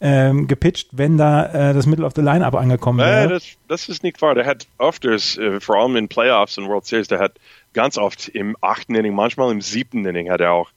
ähm, 0.00 0.48
gepitcht, 0.48 0.88
wenn 0.92 1.16
da 1.16 1.70
äh, 1.70 1.74
das 1.74 1.86
Middle 1.86 2.04
of 2.04 2.12
the 2.16 2.22
Lineup 2.22 2.54
angekommen 2.54 2.98
wäre. 2.98 3.24
Äh, 3.24 3.28
das, 3.28 3.46
das, 3.68 3.88
ist 3.88 4.02
nicht 4.02 4.20
wahr. 4.20 4.34
Der 4.34 4.46
hat 4.46 4.66
öfters, 4.78 5.38
äh, 5.38 5.60
vor 5.60 5.76
allem 5.76 5.94
in 5.94 6.08
Playoffs 6.08 6.58
und 6.58 6.68
World 6.68 6.84
Series, 6.84 7.06
der 7.06 7.20
hat 7.20 7.38
ganz 7.72 7.96
oft 7.98 8.28
im 8.28 8.56
achten 8.60 8.96
Inning, 8.96 9.14
manchmal 9.14 9.52
im 9.52 9.60
siebten 9.60 10.04
Inning 10.04 10.28
hat 10.28 10.40
er 10.40 10.52
auch 10.52 10.70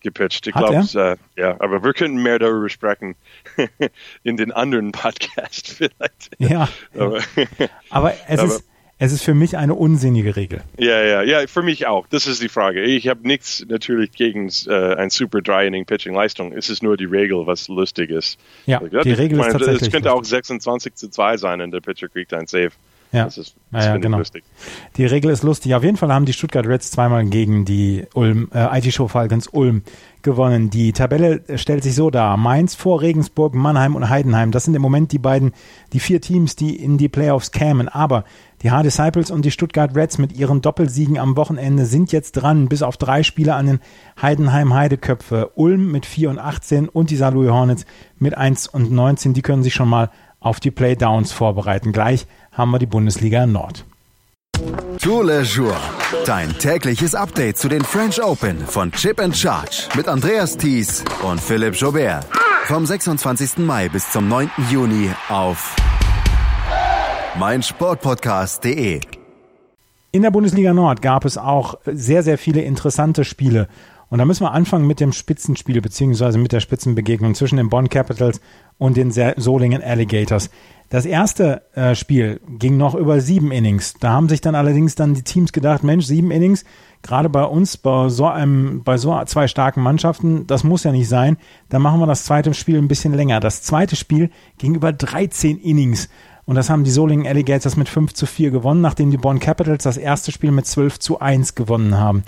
gepitcht. 0.00 0.46
Ich 0.46 0.54
glaube, 0.54 0.76
äh, 0.76 1.40
ja, 1.40 1.56
aber 1.60 1.82
wir 1.82 1.92
könnten 1.92 2.22
mehr 2.22 2.38
darüber 2.40 2.68
sprechen 2.68 3.14
in 4.24 4.36
den 4.36 4.50
anderen 4.50 4.90
Podcast 4.90 5.68
vielleicht. 5.76 6.30
Ja, 6.38 6.68
aber, 6.94 7.20
aber 7.90 8.14
es 8.28 8.38
aber, 8.40 8.54
ist 8.56 8.64
es 9.04 9.12
ist 9.12 9.22
für 9.22 9.34
mich 9.34 9.56
eine 9.56 9.74
unsinnige 9.74 10.36
Regel. 10.36 10.62
Ja, 10.78 11.02
ja, 11.02 11.22
ja, 11.22 11.46
für 11.46 11.62
mich 11.62 11.86
auch. 11.86 12.06
Das 12.08 12.26
ist 12.26 12.42
die 12.42 12.48
Frage. 12.48 12.82
Ich 12.82 13.08
habe 13.08 13.26
nichts 13.26 13.64
natürlich 13.68 14.12
gegen 14.12 14.50
äh, 14.66 14.94
ein 14.94 15.10
Super 15.10 15.40
Dry 15.40 15.66
Inning 15.66 15.84
Pitching 15.84 16.14
Leistung. 16.14 16.52
Es 16.52 16.70
ist 16.70 16.82
nur 16.82 16.96
die 16.96 17.04
Regel, 17.04 17.46
was 17.46 17.68
lustig 17.68 18.10
ist. 18.10 18.38
Ja, 18.66 18.80
die 18.80 19.12
Regel 19.12 19.38
meine, 19.38 19.48
ist 19.48 19.52
tatsächlich. 19.52 19.82
Es 19.82 19.90
könnte 19.90 20.12
auch 20.12 20.24
26 20.24 20.94
zu 20.94 21.08
2 21.08 21.36
sein 21.36 21.60
und 21.60 21.70
der 21.70 21.80
Pitcher 21.80 22.08
kriegt 22.08 22.32
ein 22.32 22.46
Save. 22.46 22.70
Ja, 23.14 23.26
das 23.26 23.38
ist, 23.38 23.54
das 23.70 23.84
ja, 23.86 23.96
genau. 23.96 24.18
lustig. 24.18 24.42
Die 24.96 25.06
Regel 25.06 25.30
ist 25.30 25.44
lustig. 25.44 25.72
Auf 25.76 25.84
jeden 25.84 25.96
Fall 25.96 26.12
haben 26.12 26.24
die 26.24 26.32
Stuttgart 26.32 26.66
Reds 26.66 26.90
zweimal 26.90 27.24
gegen 27.26 27.64
die 27.64 28.04
Ulm, 28.12 28.48
äh, 28.52 28.78
IT 28.78 28.92
Show 28.92 29.06
Falcons 29.06 29.46
Ulm 29.46 29.82
gewonnen. 30.22 30.68
Die 30.68 30.92
Tabelle 30.92 31.42
stellt 31.54 31.84
sich 31.84 31.94
so 31.94 32.10
dar. 32.10 32.36
Mainz 32.36 32.74
vor 32.74 33.02
Regensburg, 33.02 33.54
Mannheim 33.54 33.94
und 33.94 34.08
Heidenheim. 34.08 34.50
Das 34.50 34.64
sind 34.64 34.74
im 34.74 34.82
Moment 34.82 35.12
die 35.12 35.20
beiden, 35.20 35.52
die 35.92 36.00
vier 36.00 36.20
Teams, 36.20 36.56
die 36.56 36.74
in 36.74 36.98
die 36.98 37.08
Playoffs 37.08 37.52
kämen. 37.52 37.88
Aber 37.88 38.24
die 38.62 38.72
H-Disciples 38.72 39.30
und 39.30 39.44
die 39.44 39.52
Stuttgart 39.52 39.94
Reds 39.94 40.18
mit 40.18 40.32
ihren 40.32 40.60
Doppelsiegen 40.60 41.16
am 41.16 41.36
Wochenende 41.36 41.86
sind 41.86 42.10
jetzt 42.10 42.32
dran, 42.32 42.68
bis 42.68 42.82
auf 42.82 42.96
drei 42.96 43.22
Spiele 43.22 43.54
an 43.54 43.66
den 43.66 43.80
Heidenheim 44.20 44.74
Heideköpfe. 44.74 45.52
Ulm 45.54 45.92
mit 45.92 46.04
4 46.04 46.30
und 46.30 46.40
18 46.40 46.88
und 46.88 47.10
die 47.10 47.16
Saarlouis 47.16 47.50
Hornets 47.50 47.86
mit 48.18 48.36
1 48.36 48.66
und 48.66 48.90
19. 48.90 49.34
Die 49.34 49.42
können 49.42 49.62
sich 49.62 49.74
schon 49.74 49.88
mal 49.88 50.10
auf 50.44 50.60
die 50.60 50.70
Playdowns 50.70 51.32
vorbereiten. 51.32 51.92
Gleich 51.92 52.26
haben 52.54 52.70
wir 52.70 52.78
die 52.78 52.86
Bundesliga 52.86 53.46
Nord. 53.46 53.84
Tour 55.00 55.24
Le 55.24 55.42
Jour. 55.42 55.76
Dein 56.24 56.56
tägliches 56.58 57.14
Update 57.14 57.58
zu 57.58 57.68
den 57.68 57.82
French 57.82 58.22
Open 58.22 58.58
von 58.66 58.92
Chip 58.92 59.20
and 59.20 59.36
Charge 59.36 59.88
mit 59.96 60.08
Andreas 60.08 60.56
Thies 60.56 61.04
und 61.22 61.40
Philipp 61.40 61.74
Jobert. 61.74 62.26
Vom 62.66 62.86
26. 62.86 63.58
Mai 63.58 63.88
bis 63.88 64.10
zum 64.10 64.28
9. 64.28 64.50
Juni 64.70 65.10
auf 65.28 65.76
meinsportpodcast.de. 67.38 69.00
In 70.12 70.22
der 70.22 70.30
Bundesliga 70.30 70.72
Nord 70.72 71.02
gab 71.02 71.24
es 71.24 71.36
auch 71.36 71.74
sehr, 71.84 72.22
sehr 72.22 72.38
viele 72.38 72.62
interessante 72.62 73.24
Spiele. 73.24 73.68
Und 74.08 74.18
da 74.18 74.24
müssen 74.24 74.44
wir 74.44 74.52
anfangen 74.52 74.86
mit 74.86 75.00
dem 75.00 75.12
Spitzenspiel 75.12 75.80
beziehungsweise 75.80 76.38
mit 76.38 76.52
der 76.52 76.60
Spitzenbegegnung 76.60 77.34
zwischen 77.34 77.56
den 77.56 77.68
Bonn 77.68 77.88
Capitals 77.88 78.40
und 78.78 78.96
den 78.96 79.12
Solingen 79.36 79.82
Alligators. 79.82 80.50
Das 80.90 81.06
erste 81.06 81.62
äh, 81.74 81.94
Spiel 81.94 82.40
ging 82.46 82.76
noch 82.76 82.94
über 82.94 83.20
sieben 83.20 83.50
Innings. 83.50 83.94
Da 83.94 84.10
haben 84.10 84.28
sich 84.28 84.40
dann 84.40 84.54
allerdings 84.54 84.94
dann 84.94 85.14
die 85.14 85.22
Teams 85.22 85.52
gedacht, 85.52 85.82
Mensch, 85.82 86.04
sieben 86.04 86.30
Innings, 86.30 86.64
gerade 87.02 87.28
bei 87.28 87.44
uns, 87.44 87.76
bei 87.76 88.08
so 88.10 88.26
einem, 88.26 88.82
bei 88.84 88.96
so 88.98 89.20
zwei 89.24 89.48
starken 89.48 89.82
Mannschaften, 89.82 90.46
das 90.46 90.62
muss 90.62 90.84
ja 90.84 90.92
nicht 90.92 91.08
sein. 91.08 91.38
Dann 91.68 91.82
machen 91.82 92.00
wir 92.00 92.06
das 92.06 92.24
zweite 92.24 92.52
Spiel 92.54 92.78
ein 92.78 92.88
bisschen 92.88 93.14
länger. 93.14 93.40
Das 93.40 93.62
zweite 93.62 93.96
Spiel 93.96 94.30
ging 94.58 94.74
über 94.74 94.92
13 94.92 95.58
Innings. 95.58 96.08
Und 96.46 96.56
das 96.56 96.68
haben 96.68 96.84
die 96.84 96.90
Solingen 96.90 97.26
Alligators 97.26 97.76
mit 97.76 97.88
5 97.88 98.12
zu 98.12 98.26
4 98.26 98.50
gewonnen, 98.50 98.82
nachdem 98.82 99.10
die 99.10 99.16
Bonn 99.16 99.40
Capitals 99.40 99.84
das 99.84 99.96
erste 99.96 100.30
Spiel 100.30 100.50
mit 100.50 100.66
12 100.66 100.98
zu 100.98 101.18
1 101.18 101.54
gewonnen 101.54 101.96
haben. 101.96 102.22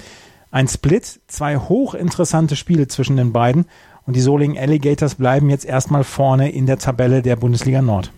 Ein 0.57 0.69
Split, 0.69 1.21
zwei 1.27 1.59
hochinteressante 1.59 2.57
Spiele 2.57 2.89
zwischen 2.89 3.19
den 3.19 3.31
beiden 3.31 3.67
und 4.07 4.17
die 4.17 4.23
Solingen 4.23 4.57
Alligators 4.57 5.17
bleiben 5.17 5.51
jetzt 5.51 5.67
erstmal 5.67 6.03
vorne 6.03 6.51
in 6.51 6.65
der 6.65 6.79
Tabelle 6.79 7.21
der 7.21 7.37
Bundesliga 7.37 7.83
Nord. 7.83 8.11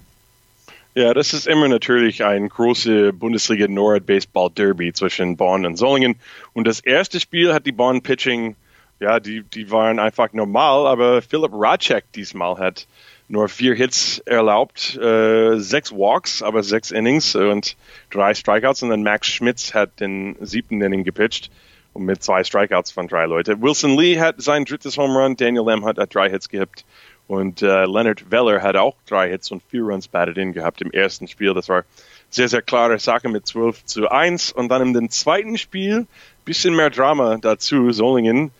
Ja, 0.95 1.15
das 1.15 1.35
ist 1.35 1.49
immer 1.49 1.67
natürlich 1.67 2.23
ein 2.23 2.49
großes 2.49 3.19
Bundesliga 3.19 3.67
Nord 3.67 4.07
Baseball 4.07 4.51
Derby 4.51 4.93
zwischen 4.93 5.37
Bonn 5.37 5.67
und 5.67 5.79
Solingen. 5.79 6.15
Und 6.53 6.69
das 6.69 6.79
erste 6.79 7.19
Spiel 7.19 7.53
hat 7.53 7.67
die 7.67 7.73
Bonn 7.73 8.03
Pitching, 8.03 8.55
ja, 9.01 9.19
die, 9.19 9.43
die 9.43 9.73
waren 9.73 9.99
einfach 9.99 10.33
normal, 10.33 10.87
aber 10.87 11.23
Philipp 11.23 11.51
Racek 11.53 12.05
diesmal 12.13 12.57
hat 12.59 12.87
nur 13.27 13.49
vier 13.49 13.75
Hits 13.75 14.21
erlaubt, 14.27 14.97
äh, 14.97 15.59
sechs 15.59 15.91
Walks, 15.91 16.45
aber 16.45 16.63
sechs 16.63 16.93
Innings 16.93 17.35
und 17.35 17.77
drei 18.11 18.33
Strikeouts. 18.33 18.85
Und 18.85 18.91
dann 18.91 19.03
Max 19.03 19.27
Schmitz 19.27 19.75
hat 19.75 19.99
den 19.99 20.37
siebten 20.41 20.81
Inning 20.81 21.03
gepitcht 21.03 21.51
mit 21.99 22.23
zwei 22.23 22.45
Strikeouts 22.45 22.91
von 22.91 23.09
drei 23.09 23.27
Leuten. 23.27 23.61
Wilson 23.63 23.97
Lee 23.97 24.19
hat 24.19 24.37
sein 24.39 24.65
drittes 24.65 24.97
Home 24.97 25.19
Run, 25.19 25.37
Daniel 25.37 25.65
Lamb 25.65 25.85
hat 25.85 25.99
drei 26.15 26.31
Hits 26.31 26.49
gehabt 26.49 26.85
und 27.27 27.63
äh, 27.63 27.85
Leonard 27.85 28.31
Weller 28.31 28.63
hat 28.63 28.77
auch 28.77 28.97
drei 29.07 29.29
Hits 29.29 29.51
und 29.51 29.63
vier 29.71 29.83
Runs 29.83 30.09
batted 30.09 30.39
in 30.39 30.53
gehabt 30.53 30.81
im 30.81 30.91
ersten 30.91 31.29
Spiel. 31.29 31.53
Das 31.55 31.69
war 31.69 31.85
sehr, 32.31 32.49
sehr 32.49 32.63
klare 32.63 32.99
Sache 32.99 33.29
mit 33.29 33.47
12 33.47 33.85
zu 33.85 34.09
1. 34.09 34.53
Und 34.53 34.69
dann 34.69 34.95
im 34.95 35.11
zweiten 35.11 35.59
Spiel 35.59 36.07
bisschen 36.45 36.75
mehr 36.75 36.89
Drama 36.89 37.37
dazu. 37.37 37.93
Solingen 37.93 38.51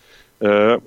äh, 0.41 0.79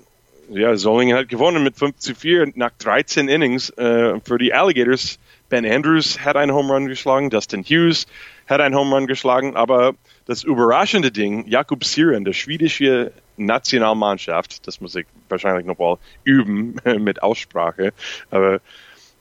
ja, 0.50 0.76
Solingen 0.76 1.18
hat 1.18 1.30
gewonnen 1.30 1.64
mit 1.64 1.78
5 1.78 1.98
zu 1.98 2.14
4 2.14 2.52
nach 2.56 2.72
13 2.78 3.28
Innings 3.30 3.70
äh, 3.72 4.20
für 4.20 4.38
die 4.38 4.54
Alligators. 4.54 5.18
Ben 5.50 5.66
Andrews 5.66 6.20
hat 6.20 6.36
einen 6.36 6.54
Home 6.54 6.74
Run 6.74 6.88
geschlagen, 6.88 7.30
Dustin 7.30 7.64
Hughes 7.64 8.06
hat 8.48 8.62
einen 8.62 8.76
Home 8.76 8.96
Run 8.96 9.08
geschlagen, 9.08 9.56
aber 9.56 9.94
das 10.32 10.44
überraschende 10.44 11.12
Ding, 11.12 11.46
Jakub 11.46 11.84
Siren, 11.84 12.24
der 12.24 12.32
schwedische 12.32 13.12
Nationalmannschaft, 13.36 14.66
das 14.66 14.80
muss 14.80 14.96
ich 14.96 15.06
wahrscheinlich 15.28 15.66
noch 15.66 15.78
mal 15.78 15.98
üben 16.24 16.76
mit 17.00 17.22
Aussprache, 17.22 17.94
aber 18.30 18.62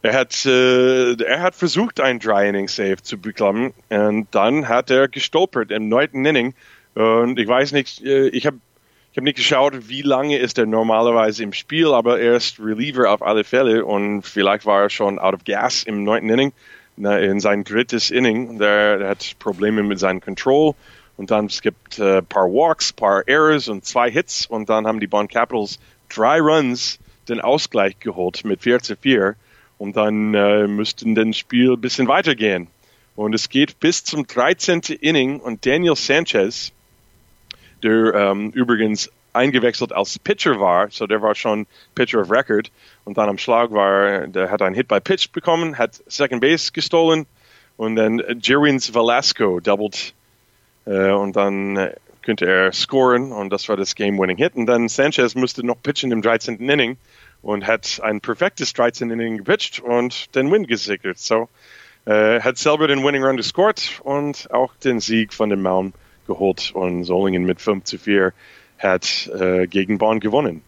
er 0.02 0.14
hat, 0.14 0.46
äh, 0.46 1.12
er 1.22 1.42
hat 1.42 1.56
versucht, 1.56 2.00
ein 2.00 2.20
Dry 2.20 2.48
Inning 2.48 2.68
Save 2.68 3.02
zu 3.02 3.18
bekommen 3.18 3.74
und 3.88 4.28
dann 4.30 4.68
hat 4.68 4.90
er 4.90 5.08
gestolpert 5.08 5.72
im 5.72 5.88
neunten 5.88 6.24
Inning 6.24 6.54
und 6.94 7.38
ich 7.38 7.48
weiß 7.48 7.72
nicht, 7.72 8.04
äh, 8.04 8.28
ich 8.28 8.46
habe 8.46 8.58
ich 9.12 9.16
habe 9.16 9.24
nicht 9.24 9.38
geschaut, 9.38 9.88
wie 9.88 10.02
lange 10.02 10.38
ist 10.38 10.56
er 10.56 10.66
normalerweise 10.66 11.42
im 11.42 11.52
Spiel, 11.52 11.88
aber 11.88 12.20
er 12.20 12.36
ist 12.36 12.60
Reliever 12.60 13.10
auf 13.10 13.22
alle 13.22 13.42
Fälle 13.42 13.84
und 13.84 14.22
vielleicht 14.22 14.64
war 14.66 14.82
er 14.82 14.90
schon 14.90 15.18
out 15.18 15.34
of 15.34 15.42
gas 15.42 15.82
im 15.82 16.04
neunten 16.04 16.30
Inning, 16.30 16.52
in 16.96 17.40
sein 17.40 17.64
drittes 17.64 18.12
Inning. 18.12 18.60
Der, 18.60 18.98
der 18.98 19.08
hat 19.08 19.34
Probleme 19.40 19.82
mit 19.82 19.98
seinem 19.98 20.20
Control 20.20 20.76
und 21.20 21.30
dann 21.30 21.46
es 21.46 21.60
gibt 21.60 21.98
ein 21.98 22.06
äh, 22.06 22.22
paar 22.22 22.46
Walks, 22.46 22.94
paar 22.94 23.28
Errors 23.28 23.68
und 23.68 23.84
zwei 23.84 24.10
Hits 24.10 24.46
und 24.46 24.70
dann 24.70 24.86
haben 24.86 25.00
die 25.00 25.06
Bond 25.06 25.30
Capitals 25.30 25.78
drei 26.08 26.40
Runs 26.40 26.98
den 27.28 27.42
Ausgleich 27.42 28.00
geholt 28.00 28.42
mit 28.46 28.62
4 28.62 28.78
zu 28.78 28.96
4 28.96 29.36
und 29.76 29.98
dann 29.98 30.32
äh, 30.32 30.66
müssten 30.66 31.14
das 31.14 31.36
Spiel 31.36 31.72
ein 31.72 31.80
bisschen 31.80 32.08
weitergehen. 32.08 32.68
Und 33.16 33.34
es 33.34 33.50
geht 33.50 33.80
bis 33.80 34.02
zum 34.02 34.26
13. 34.26 34.80
Inning 34.98 35.40
und 35.40 35.66
Daniel 35.66 35.94
Sanchez 35.94 36.72
der 37.82 38.14
ähm, 38.14 38.50
übrigens 38.52 39.10
eingewechselt 39.34 39.92
als 39.92 40.18
Pitcher 40.18 40.58
war, 40.58 40.90
so 40.90 41.06
der 41.06 41.20
war 41.20 41.34
schon 41.34 41.66
Pitcher 41.94 42.22
of 42.22 42.30
Record 42.30 42.70
und 43.04 43.18
dann 43.18 43.28
am 43.28 43.36
Schlag 43.36 43.72
war, 43.72 44.26
der 44.26 44.50
hat 44.50 44.62
einen 44.62 44.74
Hit 44.74 44.88
by 44.88 45.00
Pitch 45.00 45.30
bekommen, 45.32 45.76
hat 45.76 46.02
Second 46.06 46.40
Base 46.40 46.72
gestohlen 46.72 47.26
und 47.76 47.96
dann 47.96 48.22
Jerwins 48.40 48.94
Velasco 48.94 49.60
doubled 49.60 50.14
und 50.84 51.36
dann 51.36 51.76
äh, 51.76 51.94
könnte 52.22 52.46
er 52.46 52.72
scoren 52.72 53.32
und 53.32 53.50
das 53.50 53.68
war 53.68 53.76
das 53.76 53.94
Game-Winning 53.94 54.36
Hit 54.36 54.54
und 54.54 54.66
dann 54.66 54.88
Sanchez 54.88 55.34
musste 55.34 55.64
noch 55.64 55.82
pitchen 55.82 56.12
im 56.12 56.22
13. 56.22 56.56
Inning 56.56 56.96
und 57.42 57.66
hat 57.66 58.00
ein 58.02 58.20
perfektes 58.20 58.72
13. 58.72 59.10
Inning 59.10 59.38
gepitcht 59.38 59.80
und 59.80 60.34
den 60.34 60.50
Win 60.50 60.66
gesichert. 60.66 61.18
So 61.18 61.48
äh, 62.06 62.40
hat 62.40 62.58
selber 62.58 62.88
den 62.88 63.04
Winning 63.04 63.24
Run 63.24 63.36
gescored 63.36 64.00
und 64.04 64.48
auch 64.52 64.74
den 64.76 65.00
Sieg 65.00 65.32
von 65.32 65.50
dem 65.50 65.62
Mound 65.62 65.94
geholt 66.26 66.72
und 66.74 67.04
Solingen 67.04 67.44
mit 67.44 67.60
5 67.60 67.84
zu 67.84 67.98
4 67.98 68.32
hat 68.78 69.30
äh, 69.38 69.66
gegen 69.66 69.98
Bonn 69.98 70.20
gewonnen. 70.20 70.62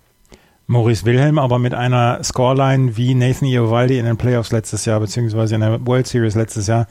Maurice 0.66 1.05
Wilhelm 1.05 1.38
aber 1.38 1.59
mit 1.59 1.75
einer 1.75 2.22
Scoreline 2.22 2.96
wie 2.96 3.14
Nathan 3.14 3.48
Iovaldi 3.48 3.98
in 3.98 4.07
den 4.07 4.16
Playoffs 4.16 4.53
letztes 4.53 4.85
Jahr, 4.85 5.01
beziehungsweise 5.01 5.55
in 5.55 5.61
der 5.61 5.87
World 5.87 6.07
Series 6.07 6.35
letztes 6.35 6.66
Jahr. 6.66 6.87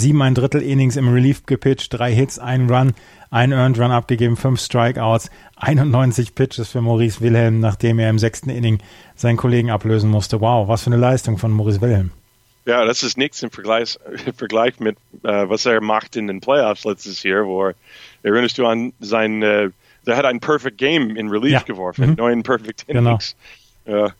Sieben 0.00 0.22
ein 0.22 0.34
Drittel 0.34 0.62
Innings 0.62 0.96
im 0.96 1.12
Relief 1.12 1.44
gepitcht, 1.44 1.92
drei 1.92 2.12
Hits, 2.12 2.38
ein 2.38 2.70
Run, 2.70 2.94
ein 3.30 3.52
Earned 3.52 3.78
Run 3.78 3.90
abgegeben, 3.92 4.36
fünf 4.36 4.60
Strikeouts, 4.60 5.30
91 5.56 6.34
Pitches 6.34 6.70
für 6.70 6.80
Maurice 6.80 7.20
Wilhelm, 7.20 7.60
nachdem 7.60 7.98
er 7.98 8.08
im 8.08 8.18
sechsten 8.18 8.48
Inning 8.48 8.78
seinen 9.14 9.36
Kollegen 9.36 9.70
ablösen 9.70 10.10
musste. 10.10 10.40
Wow, 10.40 10.68
was 10.68 10.84
für 10.84 10.86
eine 10.88 10.96
Leistung 10.96 11.36
von 11.36 11.52
Maurice 11.52 11.82
Wilhelm. 11.82 12.10
Ja, 12.64 12.84
das 12.84 13.02
ist 13.02 13.18
nichts 13.18 13.42
im 13.42 13.50
Vergleich, 13.50 13.98
im 14.26 14.32
Vergleich 14.32 14.80
mit, 14.80 14.96
äh, 15.22 15.48
was 15.48 15.66
er 15.66 15.80
macht 15.82 16.16
in 16.16 16.26
den 16.26 16.40
Playoffs 16.40 16.84
letztes 16.84 17.22
Jahr, 17.22 17.46
wo 17.46 17.66
er 17.66 17.74
erinnerst 18.22 18.56
du 18.56 18.66
an 18.66 18.92
sein, 19.00 19.42
äh, 19.42 19.68
der 20.06 20.16
hat 20.16 20.24
ein 20.24 20.40
Perfect 20.40 20.78
Game 20.78 21.14
in 21.16 21.28
Relief 21.28 21.52
ja. 21.52 21.60
geworfen, 21.60 22.10
mhm. 22.10 22.14
neun 22.14 22.42
Perfect 22.42 22.86
genau. 22.86 23.00
Innings. 23.00 23.36
Genau. 23.84 24.06
Äh, 24.06 24.10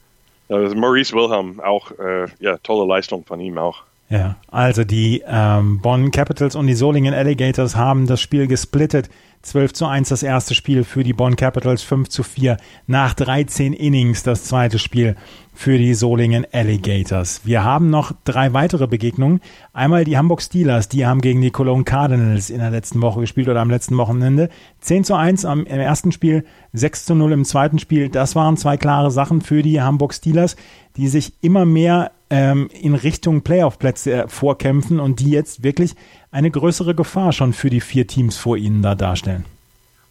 also 0.50 0.74
Maurice 0.74 1.14
Wilhelm, 1.14 1.60
auch, 1.60 1.92
äh, 1.92 2.26
ja, 2.40 2.58
tolle 2.58 2.86
Leistung 2.86 3.24
von 3.24 3.40
ihm 3.40 3.56
auch. 3.56 3.84
Ja, 4.10 4.34
also 4.48 4.82
die 4.82 5.22
ähm, 5.24 5.80
Bonn 5.80 6.10
Capitals 6.10 6.56
und 6.56 6.66
die 6.66 6.74
Solingen 6.74 7.14
Alligators 7.14 7.76
haben 7.76 8.06
das 8.08 8.20
Spiel 8.20 8.48
gesplittet. 8.48 9.08
12 9.42 9.72
zu 9.72 9.86
1 9.86 10.08
das 10.08 10.24
erste 10.24 10.56
Spiel 10.56 10.82
für 10.82 11.04
die 11.04 11.12
Bonn 11.12 11.36
Capitals, 11.36 11.82
5 11.82 12.08
zu 12.08 12.24
4 12.24 12.56
nach 12.88 13.14
13 13.14 13.72
Innings 13.72 14.24
das 14.24 14.44
zweite 14.44 14.80
Spiel 14.80 15.14
für 15.52 15.76
die 15.78 15.94
Solingen 15.94 16.46
Alligators. 16.52 17.42
Wir 17.44 17.64
haben 17.64 17.90
noch 17.90 18.12
drei 18.24 18.52
weitere 18.52 18.86
Begegnungen. 18.86 19.40
Einmal 19.72 20.04
die 20.04 20.16
Hamburg 20.16 20.42
Steelers, 20.42 20.88
die 20.88 21.06
haben 21.06 21.20
gegen 21.20 21.40
die 21.40 21.50
Cologne 21.50 21.84
Cardinals 21.84 22.50
in 22.50 22.58
der 22.58 22.70
letzten 22.70 23.02
Woche 23.02 23.20
gespielt 23.20 23.48
oder 23.48 23.60
am 23.60 23.70
letzten 23.70 23.96
Wochenende. 23.96 24.48
10 24.80 25.04
zu 25.04 25.14
1 25.14 25.44
am, 25.44 25.64
im 25.66 25.80
ersten 25.80 26.12
Spiel, 26.12 26.44
6 26.72 27.06
zu 27.06 27.14
0 27.14 27.32
im 27.32 27.44
zweiten 27.44 27.78
Spiel. 27.78 28.08
Das 28.08 28.34
waren 28.36 28.56
zwei 28.56 28.76
klare 28.76 29.10
Sachen 29.10 29.40
für 29.40 29.62
die 29.62 29.80
Hamburg 29.80 30.14
Steelers, 30.14 30.56
die 30.96 31.08
sich 31.08 31.34
immer 31.40 31.66
mehr 31.66 32.12
ähm, 32.30 32.68
in 32.80 32.94
Richtung 32.94 33.42
Playoff-Plätze 33.42 34.12
äh, 34.12 34.28
vorkämpfen 34.28 35.00
und 35.00 35.20
die 35.20 35.30
jetzt 35.30 35.62
wirklich 35.62 35.94
eine 36.30 36.50
größere 36.50 36.94
Gefahr 36.94 37.32
schon 37.32 37.52
für 37.52 37.70
die 37.70 37.80
vier 37.80 38.06
Teams 38.06 38.36
vor 38.36 38.56
ihnen 38.56 38.82
da 38.82 38.94
darstellen. 38.94 39.44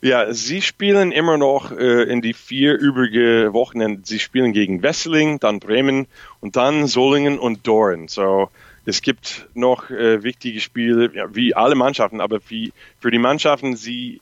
Ja, 0.01 0.33
sie 0.33 0.61
spielen 0.61 1.11
immer 1.11 1.37
noch 1.37 1.71
äh, 1.71 2.03
in 2.03 2.21
die 2.21 2.33
vier 2.33 2.73
übrige 2.77 3.49
Wochenenden. 3.51 4.05
Sie 4.05 4.19
spielen 4.19 4.53
gegen 4.53 4.81
Wesseling, 4.81 5.39
dann 5.39 5.59
Bremen 5.59 6.07
und 6.39 6.55
dann 6.55 6.87
Solingen 6.87 7.37
und 7.37 7.67
Doren. 7.67 8.07
So, 8.07 8.49
es 8.85 9.01
gibt 9.01 9.49
noch 9.55 9.89
äh, 9.89 10.23
wichtige 10.23 10.61
Spiele, 10.61 11.11
ja, 11.13 11.35
wie 11.35 11.53
alle 11.53 11.75
Mannschaften, 11.75 12.21
aber 12.21 12.39
wie 12.47 12.71
für 12.99 13.11
die 13.11 13.19
Mannschaften, 13.19 13.75
die 13.75 14.21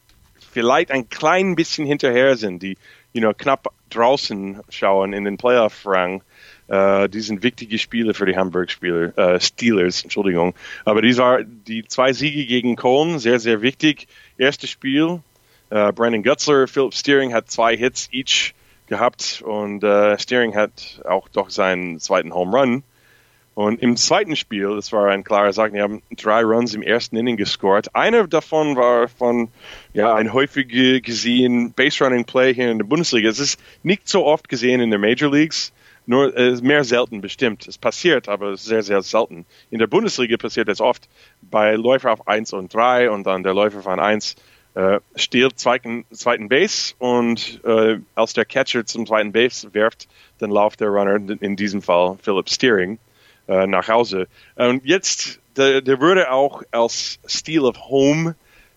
vielleicht 0.52 0.90
ein 0.90 1.10
klein 1.10 1.56
bisschen 1.56 1.86
hinterher 1.86 2.38
sind, 2.38 2.64
die 2.64 2.78
you 3.14 3.22
know, 3.22 3.34
knapp 3.34 3.68
draußen 3.90 4.62
schauen 4.70 5.14
in 5.14 5.26
den 5.26 5.38
Playoff-Rang. 5.38 6.24
Uh, 6.70 7.08
die 7.08 7.22
sind 7.22 7.44
wichtige 7.44 7.80
Spiele 7.80 8.14
für 8.14 8.26
die 8.26 8.36
Hamburg-Spieler, 8.36 9.14
uh, 9.18 9.40
Steelers, 9.40 10.04
Entschuldigung. 10.04 10.54
Aber 10.84 11.02
dies 11.02 11.18
war 11.18 11.42
die 11.42 11.86
zwei 11.86 12.12
Siege 12.12 12.46
gegen 12.46 12.76
Köln, 12.76 13.20
sehr, 13.20 13.40
sehr 13.40 13.62
wichtig. 13.62 14.08
Erstes 14.38 14.70
Spiel, 14.72 15.22
uh, 15.72 15.92
Brandon 15.92 16.24
Gutzler, 16.24 16.68
Philip 16.68 16.94
Steering 16.94 17.34
hat 17.34 17.50
zwei 17.50 17.76
Hits 17.76 18.10
each 18.12 18.54
gehabt 18.88 19.44
und 19.46 19.84
Steering 20.18 20.56
hat 20.56 21.02
auch 21.04 21.28
doch 21.28 21.50
seinen 21.50 22.00
zweiten 22.00 22.34
Home 22.34 22.58
Run. 22.58 22.84
Und 23.58 23.82
im 23.82 23.98
zweiten 23.98 24.36
Spiel, 24.36 24.76
das 24.76 24.92
war 24.92 25.10
ein 25.10 25.24
klarer 25.24 25.52
Sache, 25.52 25.72
die 25.72 25.82
haben 25.82 26.04
drei 26.16 26.44
Runs 26.44 26.76
im 26.76 26.84
ersten 26.84 27.18
Inning 27.18 27.38
gescored. 27.38 27.96
Einer 27.96 28.28
davon 28.28 28.76
war 28.76 29.08
von 29.08 29.48
ja, 29.94 30.14
ein 30.14 30.32
häufig 30.32 30.68
gesehen 31.04 31.74
Base 31.74 32.04
Running 32.04 32.24
Play 32.24 32.54
hier 32.54 32.70
in 32.70 32.78
der 32.78 32.86
Bundesliga. 32.86 33.28
Es 33.28 33.40
ist 33.40 33.60
nicht 33.82 34.08
so 34.08 34.28
oft 34.28 34.48
gesehen 34.48 34.80
in 34.80 34.92
der 34.92 35.00
Major 35.00 35.32
Leagues, 35.32 35.74
nur 36.06 36.38
äh, 36.38 36.52
mehr 36.62 36.84
selten 36.84 37.20
bestimmt. 37.20 37.68
Es 37.68 37.80
passiert, 37.80 38.30
aber 38.30 38.56
sehr, 38.58 38.84
sehr 38.84 39.02
selten. 39.02 39.48
In 39.72 39.80
der 39.80 39.88
Bundesliga 39.88 40.38
passiert 40.38 40.70
es 40.70 40.80
oft 40.80 41.10
bei 41.42 41.74
Läufer 41.74 42.14
auf 42.14 42.28
1 42.28 42.54
und 42.54 42.72
3 42.72 43.10
und 43.10 43.26
dann 43.26 43.42
der 43.42 43.56
Läufer 43.56 43.82
von 43.82 44.00
1 44.00 44.36
äh, 44.78 45.00
steht 45.16 45.58
zweiten, 45.58 46.06
zweiten 46.12 46.50
Base 46.50 46.94
und 47.00 47.60
äh, 47.66 47.98
als 48.14 48.34
der 48.34 48.46
Catcher 48.46 48.86
zum 48.86 49.08
zweiten 49.08 49.32
Base 49.32 49.74
werft, 49.74 50.08
dann 50.38 50.52
läuft 50.52 50.82
der 50.82 50.90
Runner, 50.90 51.16
in 51.42 51.56
diesem 51.56 51.82
Fall 51.82 52.16
Philip 52.22 52.48
Steering 52.48 53.00
äh, 53.48 53.66
nach 53.66 53.88
Hause. 53.88 54.28
Und 54.56 54.86
jetzt, 54.86 55.40
der, 55.56 55.82
der 55.82 56.00
würde 56.00 56.32
auch 56.32 56.62
als 56.70 57.18
Steel 57.26 57.62
of 57.62 57.90
Home, 57.90 58.36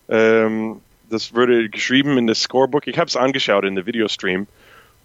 ähm, 0.09 0.81
das 1.11 1.35
würde 1.35 1.69
geschrieben 1.69 2.17
in 2.17 2.25
das 2.25 2.41
Scorebook. 2.41 2.87
Ich 2.87 2.97
habe 2.97 3.07
es 3.07 3.15
angeschaut 3.15 3.63
in 3.63 3.75
der 3.75 3.85
Videostream. 3.85 4.47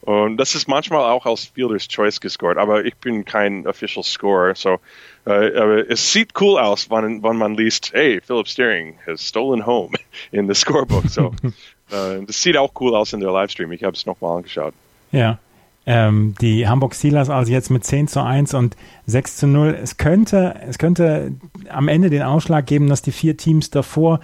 Und 0.00 0.38
das 0.38 0.54
ist 0.54 0.66
manchmal 0.66 1.10
auch 1.10 1.26
als 1.26 1.44
Fielder's 1.44 1.88
Choice 1.88 2.20
gescored, 2.20 2.56
aber 2.56 2.86
ich 2.86 2.94
bin 2.96 3.26
kein 3.26 3.66
Official 3.66 4.02
Scorer, 4.02 4.54
so 4.54 4.78
aber 5.26 5.90
es 5.90 6.12
sieht 6.12 6.40
cool 6.40 6.58
aus, 6.58 6.88
wenn, 6.90 7.22
wenn 7.22 7.36
man 7.36 7.54
liest, 7.54 7.92
hey, 7.92 8.20
Philip 8.24 8.46
Steering 8.46 8.94
has 9.06 9.26
stolen 9.26 9.66
home 9.66 9.96
in 10.30 10.46
the 10.46 10.54
Scorebook. 10.54 11.08
So, 11.08 11.32
das 11.90 12.42
sieht 12.42 12.56
auch 12.56 12.72
cool 12.80 12.94
aus 12.94 13.12
in 13.12 13.20
der 13.20 13.32
Livestream. 13.32 13.72
Ich 13.72 13.82
habe 13.82 13.96
es 13.96 14.06
nochmal 14.06 14.38
angeschaut. 14.38 14.74
Ja, 15.10 15.38
ähm, 15.84 16.34
die 16.40 16.68
Hamburg 16.68 16.94
Steelers 16.94 17.30
also 17.30 17.52
jetzt 17.52 17.70
mit 17.70 17.84
10 17.84 18.08
zu 18.08 18.22
1 18.22 18.54
und 18.54 18.76
6 19.06 19.36
zu 19.36 19.46
0. 19.46 19.78
Es 19.80 19.96
könnte, 19.96 20.60
es 20.68 20.78
könnte 20.78 21.32
am 21.68 21.88
Ende 21.88 22.10
den 22.10 22.22
Ausschlag 22.22 22.66
geben, 22.66 22.88
dass 22.88 23.02
die 23.02 23.12
vier 23.12 23.36
Teams 23.36 23.70
davor 23.70 24.20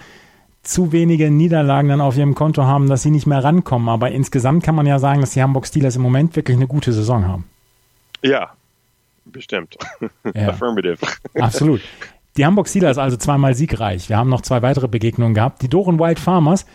zu 0.61 0.93
wenige 0.93 1.29
Niederlagen 1.29 1.89
dann 1.89 2.01
auf 2.01 2.17
ihrem 2.17 2.35
Konto 2.35 2.63
haben, 2.63 2.87
dass 2.87 3.03
sie 3.03 3.11
nicht 3.11 3.27
mehr 3.27 3.43
rankommen. 3.43 3.89
Aber 3.89 4.11
insgesamt 4.11 4.63
kann 4.63 4.75
man 4.75 4.85
ja 4.85 4.99
sagen, 4.99 5.21
dass 5.21 5.31
die 5.31 5.41
Hamburg 5.41 5.67
Steelers 5.67 5.95
im 5.97 6.01
Moment 6.01 6.35
wirklich 6.35 6.55
eine 6.55 6.67
gute 6.67 6.93
Saison 6.93 7.27
haben. 7.27 7.45
Ja, 8.21 8.51
bestimmt. 9.25 9.77
Ja. 10.33 10.49
Affirmative. 10.49 10.97
Absolut. 11.35 11.81
Die 12.37 12.45
Hamburg 12.45 12.67
Steelers 12.67 12.97
also 12.97 13.17
zweimal 13.17 13.53
siegreich. 13.53 14.09
Wir 14.09 14.17
haben 14.17 14.29
noch 14.29 14.41
zwei 14.41 14.61
weitere 14.61 14.87
Begegnungen 14.87 15.35
gehabt. 15.35 15.61
Die 15.61 15.69
Doren 15.69 15.99
Wild 15.99 16.19
Farmers 16.19 16.65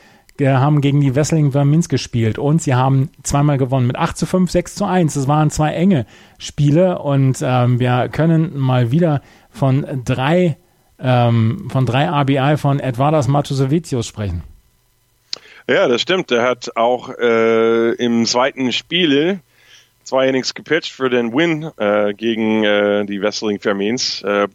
haben 0.40 0.80
gegen 0.80 1.00
die 1.00 1.16
Wessling 1.16 1.50
Vermins 1.50 1.88
gespielt 1.88 2.38
und 2.38 2.62
sie 2.62 2.74
haben 2.74 3.10
zweimal 3.24 3.58
gewonnen 3.58 3.88
mit 3.88 3.96
8 3.96 4.16
zu 4.16 4.26
5, 4.26 4.50
6 4.50 4.76
zu 4.76 4.84
1. 4.84 5.14
Das 5.14 5.26
waren 5.26 5.50
zwei 5.50 5.72
enge 5.72 6.06
Spiele 6.38 7.00
und 7.00 7.38
ähm, 7.42 7.80
wir 7.80 8.08
können 8.08 8.56
mal 8.56 8.92
wieder 8.92 9.20
von 9.50 10.04
drei, 10.04 10.56
ähm, 11.00 11.68
von 11.70 11.86
drei 11.86 12.08
RBI 12.08 12.56
von 12.56 12.78
Edvardas 12.78 13.26
Matusevicius 13.26 14.06
sprechen. 14.06 14.44
Ja, 15.68 15.88
das 15.88 16.00
stimmt. 16.00 16.30
Er 16.30 16.44
hat 16.44 16.76
auch 16.76 17.10
äh, 17.18 17.92
im 17.94 18.24
zweiten 18.24 18.72
Spiel 18.72 19.40
zwei 20.08 20.26
Innings 20.28 20.54
gepitcht 20.54 20.92
für 20.92 21.10
den 21.10 21.34
Win 21.34 21.70
äh, 21.76 22.14
gegen 22.14 22.64
äh, 22.64 23.04
die 23.04 23.20
Wessling 23.20 23.60
Vermins. 23.60 24.22
Äh, 24.22 24.48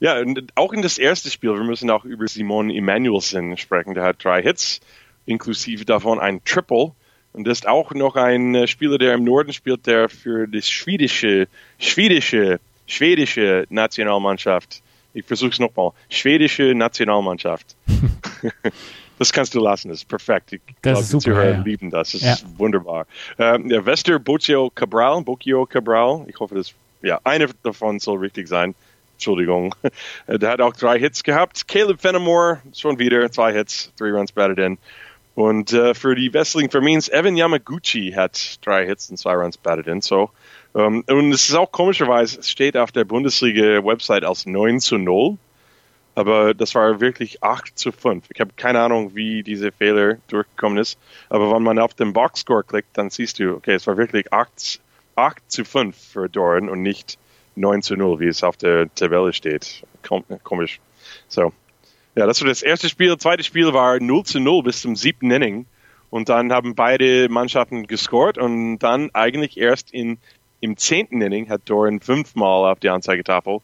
ja, 0.00 0.22
auch 0.56 0.72
in 0.72 0.82
das 0.82 0.98
erste 0.98 1.30
Spiel, 1.30 1.54
wir 1.54 1.64
müssen 1.64 1.90
auch 1.90 2.04
über 2.04 2.26
Simon 2.26 2.70
Emanuelsen 2.70 3.56
sprechen. 3.56 3.94
Der 3.94 4.04
hat 4.04 4.22
drei 4.22 4.42
Hits, 4.42 4.80
inklusive 5.24 5.84
davon 5.84 6.18
ein 6.18 6.42
Triple. 6.44 6.92
Und 7.32 7.46
das 7.46 7.58
ist 7.58 7.68
auch 7.68 7.92
noch 7.92 8.16
ein 8.16 8.54
äh, 8.54 8.66
Spieler, 8.66 8.98
der 8.98 9.14
im 9.14 9.24
Norden 9.24 9.52
spielt, 9.52 9.86
der 9.86 10.08
für 10.08 10.48
die 10.48 10.62
schwedische, 10.62 11.46
schwedische, 11.78 12.58
schwedische 12.86 13.66
Nationalmannschaft, 13.68 14.82
ich 15.14 15.24
versuche 15.24 15.50
es 15.50 15.58
nochmal, 15.60 15.92
schwedische 16.08 16.74
Nationalmannschaft. 16.74 17.76
das 19.18 19.32
kannst 19.32 19.54
du 19.54 19.60
lassen, 19.60 19.88
das 19.88 19.98
ist 19.98 20.08
perfekt. 20.08 20.52
Ich 20.52 20.60
das 20.82 21.00
ist 21.00 21.10
super, 21.10 21.18
die 21.18 21.30
Zuhörer 21.30 21.50
ja. 21.50 21.62
lieben 21.62 21.90
das, 21.90 22.12
das 22.12 22.20
ja. 22.22 22.32
ist 22.34 22.46
wunderbar. 22.58 23.06
Ähm, 23.38 23.68
der 23.68 23.84
Wester 23.84 24.18
Bocio 24.18 24.70
Cabral, 24.74 25.22
Bocio 25.22 25.66
Cabral, 25.66 26.24
ich 26.28 26.38
hoffe, 26.38 26.54
das, 26.54 26.74
ja, 27.02 27.20
einer 27.24 27.48
davon 27.62 27.98
soll 28.00 28.18
richtig 28.18 28.48
sein. 28.48 28.74
Entschuldigung. 29.14 29.74
Der 30.28 30.50
hat 30.50 30.60
auch 30.60 30.74
drei 30.74 30.96
Hits 30.96 31.24
gehabt. 31.24 31.66
Caleb 31.66 32.00
Fenimore, 32.00 32.62
schon 32.72 33.00
wieder 33.00 33.28
zwei 33.32 33.52
Hits, 33.52 33.92
three 33.96 34.10
runs 34.10 34.30
batted 34.30 34.58
in. 34.58 34.78
Und 35.34 35.72
äh, 35.72 35.94
für 35.94 36.16
die 36.16 36.34
Wrestling 36.34 36.68
Vermins, 36.68 37.08
Evan 37.08 37.36
Yamaguchi 37.36 38.12
hat 38.12 38.64
drei 38.64 38.86
Hits 38.86 39.08
und 39.10 39.18
zwei 39.18 39.34
Runs 39.34 39.56
batted 39.56 39.86
in. 39.86 40.00
So, 40.00 40.30
um, 40.72 41.04
ähm, 41.06 41.16
und 41.16 41.32
es 41.32 41.48
ist 41.48 41.54
auch 41.54 41.70
komischerweise, 41.70 42.40
es 42.40 42.50
steht 42.50 42.76
auf 42.76 42.92
der 42.92 43.04
Bundesliga-Website 43.04 44.24
als 44.24 44.46
9 44.46 44.80
zu 44.80 44.98
0. 44.98 45.38
Aber 46.18 46.52
das 46.52 46.74
war 46.74 47.00
wirklich 47.00 47.44
8 47.44 47.78
zu 47.78 47.92
5. 47.92 48.24
Ich 48.34 48.40
habe 48.40 48.50
keine 48.56 48.80
Ahnung, 48.80 49.14
wie 49.14 49.44
diese 49.44 49.70
Fehler 49.70 50.16
durchgekommen 50.26 50.76
ist. 50.78 50.98
Aber 51.28 51.54
wenn 51.54 51.62
man 51.62 51.78
auf 51.78 51.94
den 51.94 52.12
Boxscore 52.12 52.64
klickt, 52.64 52.88
dann 52.98 53.08
siehst 53.08 53.38
du, 53.38 53.54
okay, 53.54 53.74
es 53.74 53.86
war 53.86 53.96
wirklich 53.96 54.32
8, 54.32 54.80
8 55.14 55.38
zu 55.46 55.64
5 55.64 55.96
für 55.96 56.28
Doran 56.28 56.68
und 56.68 56.82
nicht 56.82 57.18
9 57.54 57.82
zu 57.82 57.94
0, 57.94 58.18
wie 58.18 58.26
es 58.26 58.42
auf 58.42 58.56
der 58.56 58.92
Tabelle 58.96 59.32
steht. 59.32 59.84
Komisch. 60.42 60.80
So, 61.28 61.52
ja, 62.16 62.26
das 62.26 62.40
war 62.40 62.48
das 62.48 62.62
erste 62.62 62.88
Spiel. 62.88 63.10
Das 63.10 63.18
zweite 63.18 63.44
Spiel 63.44 63.72
war 63.72 64.00
0 64.00 64.24
zu 64.24 64.40
0 64.40 64.64
bis 64.64 64.82
zum 64.82 64.96
siebten 64.96 65.30
Inning. 65.30 65.66
Und 66.10 66.28
dann 66.30 66.52
haben 66.52 66.74
beide 66.74 67.28
Mannschaften 67.28 67.86
gescored 67.86 68.38
und 68.38 68.80
dann 68.80 69.10
eigentlich 69.12 69.56
erst 69.56 69.92
in, 69.92 70.18
im 70.58 70.76
zehnten 70.76 71.20
Inning 71.20 71.48
hat 71.48 71.60
Doran 71.66 72.00
fünfmal 72.00 72.72
auf 72.72 72.80
die 72.80 72.88
Anzeigetafel 72.88 73.60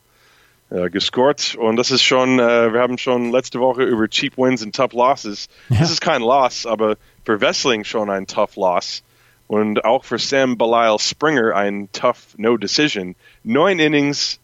äh, 0.70 0.90
gescored. 0.90 1.55
Und 1.57 1.77
das 1.77 1.90
ist 1.90 2.03
schon, 2.03 2.38
äh, 2.38 2.72
wir 2.72 2.81
haben 2.81 2.98
schon 2.98 3.31
letzte 3.31 3.61
Woche 3.61 3.83
über 3.83 4.09
Cheap 4.09 4.37
Wins 4.37 4.62
und 4.62 4.74
Tough 4.74 4.92
Losses. 4.92 5.48
Ja. 5.68 5.81
Das 5.81 5.90
ist 5.90 6.00
kein 6.00 6.22
Loss, 6.22 6.66
aber 6.66 6.96
für 7.24 7.40
Wessling 7.40 7.85
schon 7.85 8.11
ein 8.11 8.27
Tough 8.27 8.57
Loss. 8.57 9.03
Und 9.46 9.85
auch 9.85 10.05
für 10.05 10.18
Sam 10.18 10.57
Belial 10.57 10.98
Springer 10.98 11.55
ein 11.55 11.88
Tough 11.92 12.35
No 12.37 12.57
Decision. 12.57 13.14
Neun 13.42 13.79
Innings, 13.79 14.40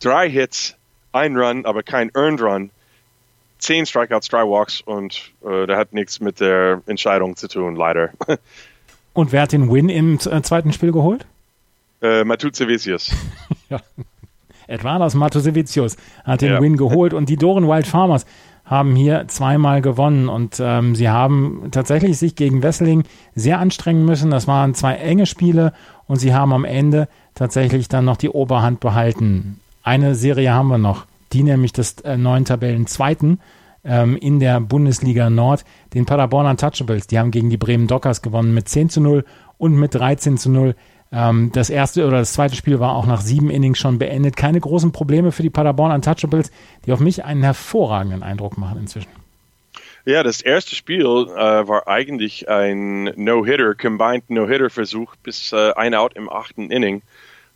drei 0.00 0.28
Hits, 0.28 0.76
ein 1.12 1.36
Run, 1.36 1.64
aber 1.64 1.82
kein 1.82 2.10
Earned 2.14 2.42
Run 2.42 2.70
zehn 3.64 3.86
Strikeouts, 3.86 4.28
drei 4.28 4.42
Walks 4.42 4.82
und 4.82 5.32
äh, 5.44 5.66
der 5.66 5.76
hat 5.76 5.92
nichts 5.92 6.20
mit 6.20 6.40
der 6.40 6.82
Entscheidung 6.86 7.36
zu 7.36 7.48
tun, 7.48 7.76
leider. 7.76 8.10
Und 9.14 9.32
wer 9.32 9.42
hat 9.42 9.52
den 9.52 9.72
Win 9.72 9.88
im 9.88 10.16
äh, 10.16 10.42
zweiten 10.42 10.72
Spiel 10.72 10.92
geholt? 10.92 11.26
Äh, 12.02 12.24
Matuzevicius. 12.24 13.12
ja. 13.70 13.80
Edvardas 14.66 15.14
Matuzevicius 15.14 15.96
hat 16.24 16.42
den 16.42 16.52
ja. 16.52 16.60
Win 16.60 16.76
geholt 16.76 17.14
und 17.14 17.28
die 17.28 17.36
Doren 17.36 17.68
Wild 17.68 17.86
Farmers 17.86 18.26
haben 18.64 18.96
hier 18.96 19.28
zweimal 19.28 19.82
gewonnen 19.82 20.28
und 20.28 20.56
ähm, 20.58 20.94
sie 20.94 21.10
haben 21.10 21.68
tatsächlich 21.70 22.18
sich 22.18 22.34
gegen 22.34 22.62
Wesseling 22.62 23.04
sehr 23.34 23.58
anstrengen 23.58 24.04
müssen. 24.04 24.30
Das 24.30 24.46
waren 24.48 24.74
zwei 24.74 24.94
enge 24.94 25.26
Spiele 25.26 25.72
und 26.06 26.16
sie 26.16 26.34
haben 26.34 26.52
am 26.52 26.64
Ende 26.64 27.08
tatsächlich 27.34 27.88
dann 27.88 28.06
noch 28.06 28.16
die 28.16 28.30
Oberhand 28.30 28.80
behalten. 28.80 29.60
Eine 29.82 30.14
Serie 30.14 30.54
haben 30.54 30.68
wir 30.68 30.78
noch 30.78 31.06
die 31.34 31.42
nämlich 31.42 31.72
des 31.72 32.00
äh, 32.00 32.16
neuen 32.16 32.44
Tabellenzweiten 32.44 33.40
ähm, 33.84 34.16
in 34.16 34.40
der 34.40 34.60
Bundesliga 34.60 35.28
Nord, 35.28 35.64
den 35.92 36.06
Paderborn 36.06 36.46
Untouchables. 36.46 37.06
Die 37.06 37.18
haben 37.18 37.30
gegen 37.30 37.50
die 37.50 37.56
Bremen 37.56 37.86
Dockers 37.86 38.22
gewonnen 38.22 38.54
mit 38.54 38.68
10 38.68 38.88
zu 38.88 39.00
0 39.00 39.24
und 39.58 39.74
mit 39.74 39.94
13 39.94 40.38
zu 40.38 40.50
0. 40.50 40.74
Ähm, 41.14 41.52
das 41.52 41.70
erste 41.70 42.06
oder 42.06 42.18
das 42.18 42.32
zweite 42.32 42.56
Spiel 42.56 42.80
war 42.80 42.96
auch 42.96 43.06
nach 43.06 43.20
sieben 43.20 43.50
Innings 43.50 43.78
schon 43.78 43.98
beendet. 43.98 44.36
Keine 44.36 44.60
großen 44.60 44.90
Probleme 44.90 45.30
für 45.30 45.42
die 45.42 45.50
Paderborn 45.50 45.92
Untouchables, 45.92 46.50
die 46.84 46.92
auf 46.92 47.00
mich 47.00 47.24
einen 47.24 47.42
hervorragenden 47.42 48.22
Eindruck 48.22 48.58
machen 48.58 48.78
inzwischen. 48.80 49.10
Ja, 50.06 50.22
das 50.22 50.42
erste 50.42 50.74
Spiel 50.74 51.02
äh, 51.02 51.06
war 51.06 51.88
eigentlich 51.88 52.48
ein 52.48 53.04
No-Hitter, 53.16 53.74
Combined 53.74 54.28
No-Hitter-Versuch 54.28 55.14
bis 55.22 55.52
äh, 55.52 55.72
ein 55.76 55.94
Out 55.94 56.14
im 56.14 56.28
achten 56.28 56.70
Inning. 56.70 57.02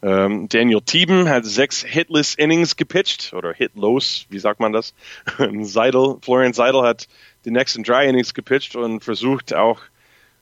Ähm, 0.01 0.49
Daniel 0.49 0.81
Thieben 0.81 1.29
hat 1.29 1.45
sechs 1.45 1.83
Hitless 1.83 2.35
Innings 2.35 2.77
gepitcht 2.77 3.35
oder 3.35 3.53
Hitlos, 3.53 4.27
wie 4.31 4.39
sagt 4.39 4.61
man 4.61 4.73
das? 4.73 4.95
Seidel, 5.63 6.17
Florian 6.23 6.53
Seidel 6.53 6.83
hat 6.83 7.09
die 7.45 7.51
nächsten 7.51 7.83
drei 7.83 8.09
Innings 8.09 8.33
gepitcht 8.33 8.77
und 8.77 9.03
versucht 9.03 9.53
auch 9.53 9.81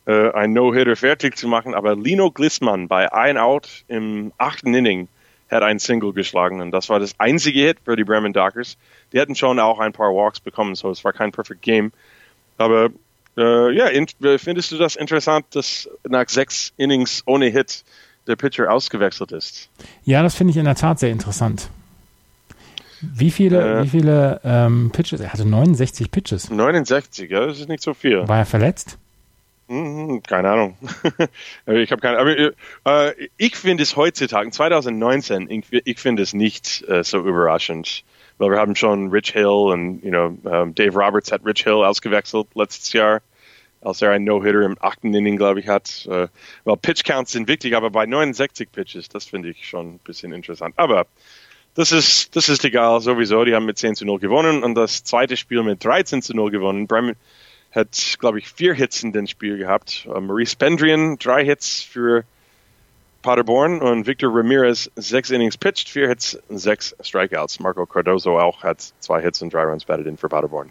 äh, 0.06 0.30
ein 0.32 0.52
No-Hitter 0.52 0.96
fertig 0.96 1.36
zu 1.36 1.48
machen, 1.48 1.74
aber 1.74 1.96
Lino 1.96 2.30
Glissmann 2.30 2.88
bei 2.88 3.12
ein 3.12 3.36
Out 3.36 3.84
im 3.88 4.32
achten 4.38 4.74
Inning 4.74 5.08
hat 5.50 5.62
einen 5.62 5.78
Single 5.78 6.12
geschlagen 6.12 6.60
und 6.60 6.70
das 6.72 6.88
war 6.88 6.98
das 6.98 7.18
einzige 7.18 7.60
Hit 7.60 7.78
für 7.84 7.96
die 7.96 8.04
Bremen 8.04 8.32
Dockers. 8.32 8.76
Die 9.12 9.18
hätten 9.18 9.34
schon 9.34 9.60
auch 9.60 9.78
ein 9.78 9.92
paar 9.92 10.10
Walks 10.10 10.40
bekommen, 10.40 10.74
so 10.74 10.90
es 10.90 11.04
war 11.04 11.12
kein 11.12 11.30
Perfect 11.32 11.62
Game. 11.62 11.92
Aber 12.58 12.90
äh, 13.36 13.72
ja, 13.72 13.86
in, 13.86 14.06
findest 14.38 14.72
du 14.72 14.78
das 14.78 14.96
interessant, 14.96 15.46
dass 15.50 15.88
nach 16.08 16.28
sechs 16.28 16.72
Innings 16.76 17.22
ohne 17.26 17.46
Hit 17.46 17.84
der 18.26 18.36
Pitcher 18.36 18.72
ausgewechselt 18.72 19.32
ist? 19.32 19.68
Ja, 20.04 20.22
das 20.22 20.34
finde 20.34 20.52
ich 20.52 20.56
in 20.56 20.64
der 20.64 20.74
Tat 20.74 20.98
sehr 20.98 21.10
interessant. 21.10 21.68
Wie 23.00 23.30
viele, 23.30 23.80
äh, 23.80 23.84
wie 23.84 23.88
viele 23.88 24.40
ähm, 24.42 24.90
Pitches? 24.92 25.20
Er 25.20 25.32
hatte 25.32 25.44
69 25.44 26.10
Pitches. 26.10 26.50
69, 26.50 27.30
ja, 27.30 27.46
das 27.46 27.60
ist 27.60 27.68
nicht 27.68 27.82
so 27.82 27.94
viel. 27.94 28.26
War 28.26 28.38
er 28.38 28.46
verletzt? 28.46 28.98
Hm, 29.68 30.22
keine 30.22 30.50
Ahnung. 30.50 30.76
ich 31.66 31.90
habe 31.90 32.00
keine. 32.00 32.18
Aber 32.84 33.16
äh, 33.18 33.28
ich 33.36 33.56
finde 33.56 33.82
es 33.82 33.96
heutzutage, 33.96 34.50
2019, 34.50 35.50
ich, 35.50 35.64
ich 35.84 35.98
finde 35.98 36.22
es 36.22 36.34
nicht 36.34 36.84
äh, 36.88 37.02
so 37.02 37.18
überraschend, 37.18 38.04
weil 38.38 38.50
wir 38.50 38.58
haben 38.58 38.76
schon 38.76 39.10
Rich 39.10 39.32
Hill 39.32 39.46
und 39.46 40.04
you 40.04 40.10
know 40.10 40.38
um, 40.44 40.74
Dave 40.74 40.94
Roberts 40.96 41.32
hat 41.32 41.44
Rich 41.44 41.64
Hill 41.64 41.84
ausgewechselt 41.84 42.46
letztes 42.54 42.92
Jahr, 42.92 43.22
als 43.80 44.02
er 44.02 44.12
einen 44.12 44.24
No-Hitter 44.24 44.62
im 44.62 44.76
achten 44.80 45.12
Inning, 45.12 45.36
glaube 45.36 45.58
ich, 45.58 45.66
hat. 45.66 46.06
Äh, 46.06 46.28
well, 46.64 46.76
Pitch 46.80 47.02
Counts 47.02 47.32
sind 47.32 47.48
wichtig, 47.48 47.74
aber 47.74 47.90
bei 47.90 48.06
69 48.06 48.70
Pitches, 48.70 49.08
das 49.08 49.24
finde 49.24 49.50
ich 49.50 49.68
schon 49.68 49.94
ein 49.94 49.98
bisschen 49.98 50.32
interessant. 50.32 50.74
Aber 50.76 51.06
das 51.74 51.90
ist, 51.90 52.36
das 52.36 52.48
ist 52.48 52.64
egal, 52.64 53.00
sowieso. 53.00 53.44
Die 53.44 53.54
haben 53.54 53.66
mit 53.66 53.78
10 53.78 53.96
zu 53.96 54.06
0 54.06 54.20
gewonnen 54.20 54.62
und 54.62 54.76
das 54.76 55.02
zweite 55.02 55.36
Spiel 55.36 55.64
mit 55.64 55.84
13 55.84 56.22
zu 56.22 56.34
0 56.34 56.52
gewonnen. 56.52 56.86
Bremen 56.86 57.16
hat, 57.72 58.16
glaube 58.18 58.38
ich, 58.38 58.48
vier 58.48 58.74
Hits 58.74 59.02
in 59.02 59.12
dem 59.12 59.26
Spiel 59.26 59.58
gehabt. 59.58 60.06
Uh, 60.08 60.20
Maurice 60.20 60.56
Pendrian, 60.56 61.18
drei 61.18 61.44
Hits 61.44 61.82
für 61.82 62.24
Paderborn 63.22 63.80
und 63.80 64.06
Victor 64.06 64.30
Ramirez 64.32 64.90
sechs 64.96 65.30
Innings 65.30 65.56
pitched, 65.56 65.88
vier 65.88 66.08
Hits, 66.08 66.38
sechs 66.48 66.94
Strikeouts. 67.00 67.60
Marco 67.60 67.84
Cardozo 67.84 68.38
auch 68.38 68.62
hat 68.62 68.92
zwei 69.00 69.20
Hits 69.20 69.42
und 69.42 69.52
drei 69.52 69.64
Runs 69.64 69.84
batted 69.84 70.06
in 70.06 70.16
für 70.16 70.28
Paderborn. 70.28 70.70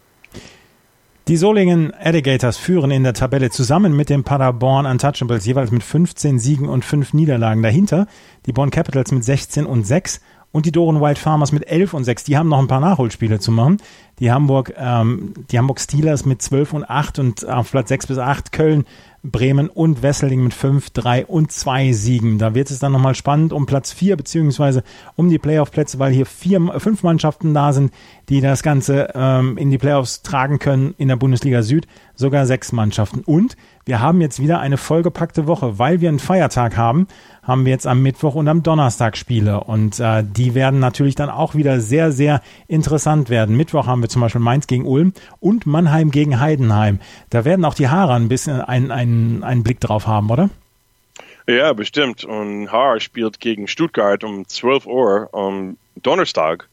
Die 1.27 1.37
Solingen 1.37 1.91
Alligators 1.91 2.55
führen 2.55 2.91
in 2.91 3.03
der 3.03 3.15
Tabelle 3.15 3.49
zusammen 3.49 3.95
mit 3.95 4.11
den 4.11 4.23
Paderborn 4.23 4.85
Untouchables 4.85 5.43
jeweils 5.45 5.71
mit 5.71 5.81
15 5.81 6.37
Siegen 6.37 6.69
und 6.69 6.85
5 6.85 7.13
Niederlagen. 7.13 7.63
Dahinter 7.63 8.05
die 8.45 8.53
Born 8.53 8.69
Capitals 8.69 9.11
mit 9.11 9.23
16 9.23 9.65
und 9.65 9.87
6 9.87 10.21
und 10.55 10.65
die 10.65 10.71
Doren 10.71 11.01
Wild 11.01 11.17
Farmers 11.17 11.51
mit 11.51 11.67
11 11.67 11.93
und 11.93 12.05
6. 12.05 12.23
Die 12.23 12.37
haben 12.37 12.47
noch 12.47 12.59
ein 12.59 12.67
paar 12.67 12.79
Nachholspiele 12.79 13.39
zu 13.39 13.51
machen. 13.51 13.75
Die 14.19 14.31
Hamburg, 14.31 14.73
ähm, 14.77 15.33
die 15.51 15.57
Hamburg 15.57 15.81
Steelers 15.81 16.23
mit 16.23 16.41
12 16.41 16.71
und 16.71 16.89
8 16.89 17.19
und 17.19 17.45
auf 17.45 17.71
Platz 17.71 17.89
6 17.89 18.07
bis 18.07 18.17
8 18.17 18.53
Köln 18.53 18.85
Bremen 19.21 19.67
und 19.67 20.01
Wesseling 20.01 20.43
mit 20.43 20.53
5, 20.53 20.91
3 20.91 21.25
und 21.25 21.51
2 21.51 21.91
Siegen. 21.91 22.37
Da 22.37 22.55
wird 22.55 22.71
es 22.71 22.79
dann 22.79 22.93
nochmal 22.93 23.15
spannend 23.15 23.51
um 23.51 23.65
Platz 23.65 23.91
4 23.91 24.15
beziehungsweise 24.15 24.83
um 25.17 25.29
die 25.29 25.39
Playoff-Plätze, 25.39 25.99
weil 25.99 26.13
hier 26.13 26.25
vier, 26.25 26.61
fünf 26.77 27.03
Mannschaften 27.03 27.53
da 27.53 27.73
sind, 27.73 27.91
die 28.29 28.39
das 28.39 28.63
Ganze 28.63 29.11
ähm, 29.13 29.57
in 29.57 29.71
die 29.71 29.77
Playoffs 29.77 30.21
tragen 30.21 30.59
können 30.59 30.93
in 30.97 31.07
der 31.09 31.15
Bundesliga 31.17 31.63
Süd, 31.63 31.87
sogar 32.15 32.45
sechs 32.45 32.71
Mannschaften. 32.71 33.21
Und 33.25 33.57
wir 33.85 34.01
haben 34.01 34.21
jetzt 34.21 34.39
wieder 34.39 34.59
eine 34.59 34.77
vollgepackte 34.77 35.47
Woche, 35.47 35.77
weil 35.77 36.01
wir 36.01 36.09
einen 36.09 36.19
Feiertag 36.19 36.75
haben 36.75 37.07
haben 37.45 37.65
wir 37.65 37.71
jetzt 37.71 37.85
am 37.85 38.01
Mittwoch 38.01 38.35
und 38.35 38.47
am 38.47 38.63
Donnerstag 38.63 39.15
Spiele 39.15 39.63
und 39.63 39.99
äh, 39.99 40.23
die 40.23 40.55
werden 40.55 40.79
natürlich 40.79 41.15
dann 41.15 41.29
auch 41.29 41.53
wieder 41.53 41.79
sehr, 41.79 42.11
sehr 42.11 42.41
interessant 42.67 43.29
werden. 43.29 43.55
Mittwoch 43.55 43.85
haben 43.85 44.01
wir 44.01 44.09
zum 44.09 44.21
Beispiel 44.21 44.41
Mainz 44.41 44.67
gegen 44.67 44.85
Ulm 44.85 45.13
und 45.39 45.65
Mannheim 45.65 46.09
gegen 46.09 46.39
Heidenheim. 46.39 46.99
Da 47.29 47.45
werden 47.45 47.63
auch 47.63 47.75
die 47.75 47.87
Haare 47.87 48.13
ein 48.13 48.29
bisschen 48.29 48.61
einen, 48.61 48.91
einen, 48.91 49.43
einen 49.43 49.63
Blick 49.63 49.79
drauf 49.79 50.07
haben, 50.07 50.29
oder? 50.31 50.49
Ja, 51.47 51.73
bestimmt. 51.73 52.25
Und 52.25 52.71
Haar 52.71 52.99
spielt 52.99 53.39
gegen 53.39 53.67
Stuttgart 53.67 54.23
um 54.23 54.47
12 54.47 54.87
Uhr 54.87 55.29
am 55.31 55.77
Donnerstag. 55.95 56.67